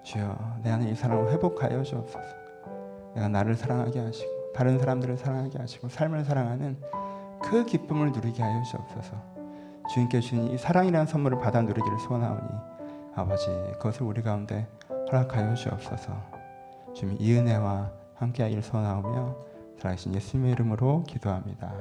주여 0.04 0.60
내 0.64 0.72
안에 0.72 0.89
이 0.89 0.95
사랑을 0.95 1.32
회복하여 1.32 1.84
주옵소서. 1.84 2.43
내가 3.16 3.30
나를 3.30 3.56
사랑하게 3.56 3.99
하시고 3.99 4.54
다른 4.54 4.78
사람들을 4.78 5.18
사랑하게 5.18 5.60
하시고 5.60 5.88
삶을 5.89 6.26
사랑하는 6.26 6.78
그 7.41 7.66
기쁨을 7.66 8.12
누리게 8.12 8.41
하여 8.41 8.62
주옵소서. 8.64 9.34
주님께 9.93 10.20
주신 10.20 10.47
이 10.47 10.58
사랑이라는 10.58 11.06
선물을 11.08 11.39
받아 11.39 11.62
누리기를 11.62 11.99
소원하오니 11.99 12.49
아버지 13.16 13.47
그것을 13.74 14.04
우리 14.04 14.22
가운데 14.22 14.68
허락하여 14.89 15.54
주옵소서 15.54 16.43
주님 16.94 17.18
이 17.20 17.34
은혜와 17.34 17.91
함께하기를 18.16 18.64
소원하오며 18.64 19.36
살아계신 19.80 20.16
예수님의 20.16 20.54
이름으로 20.54 21.04
기도합니다. 21.04 21.74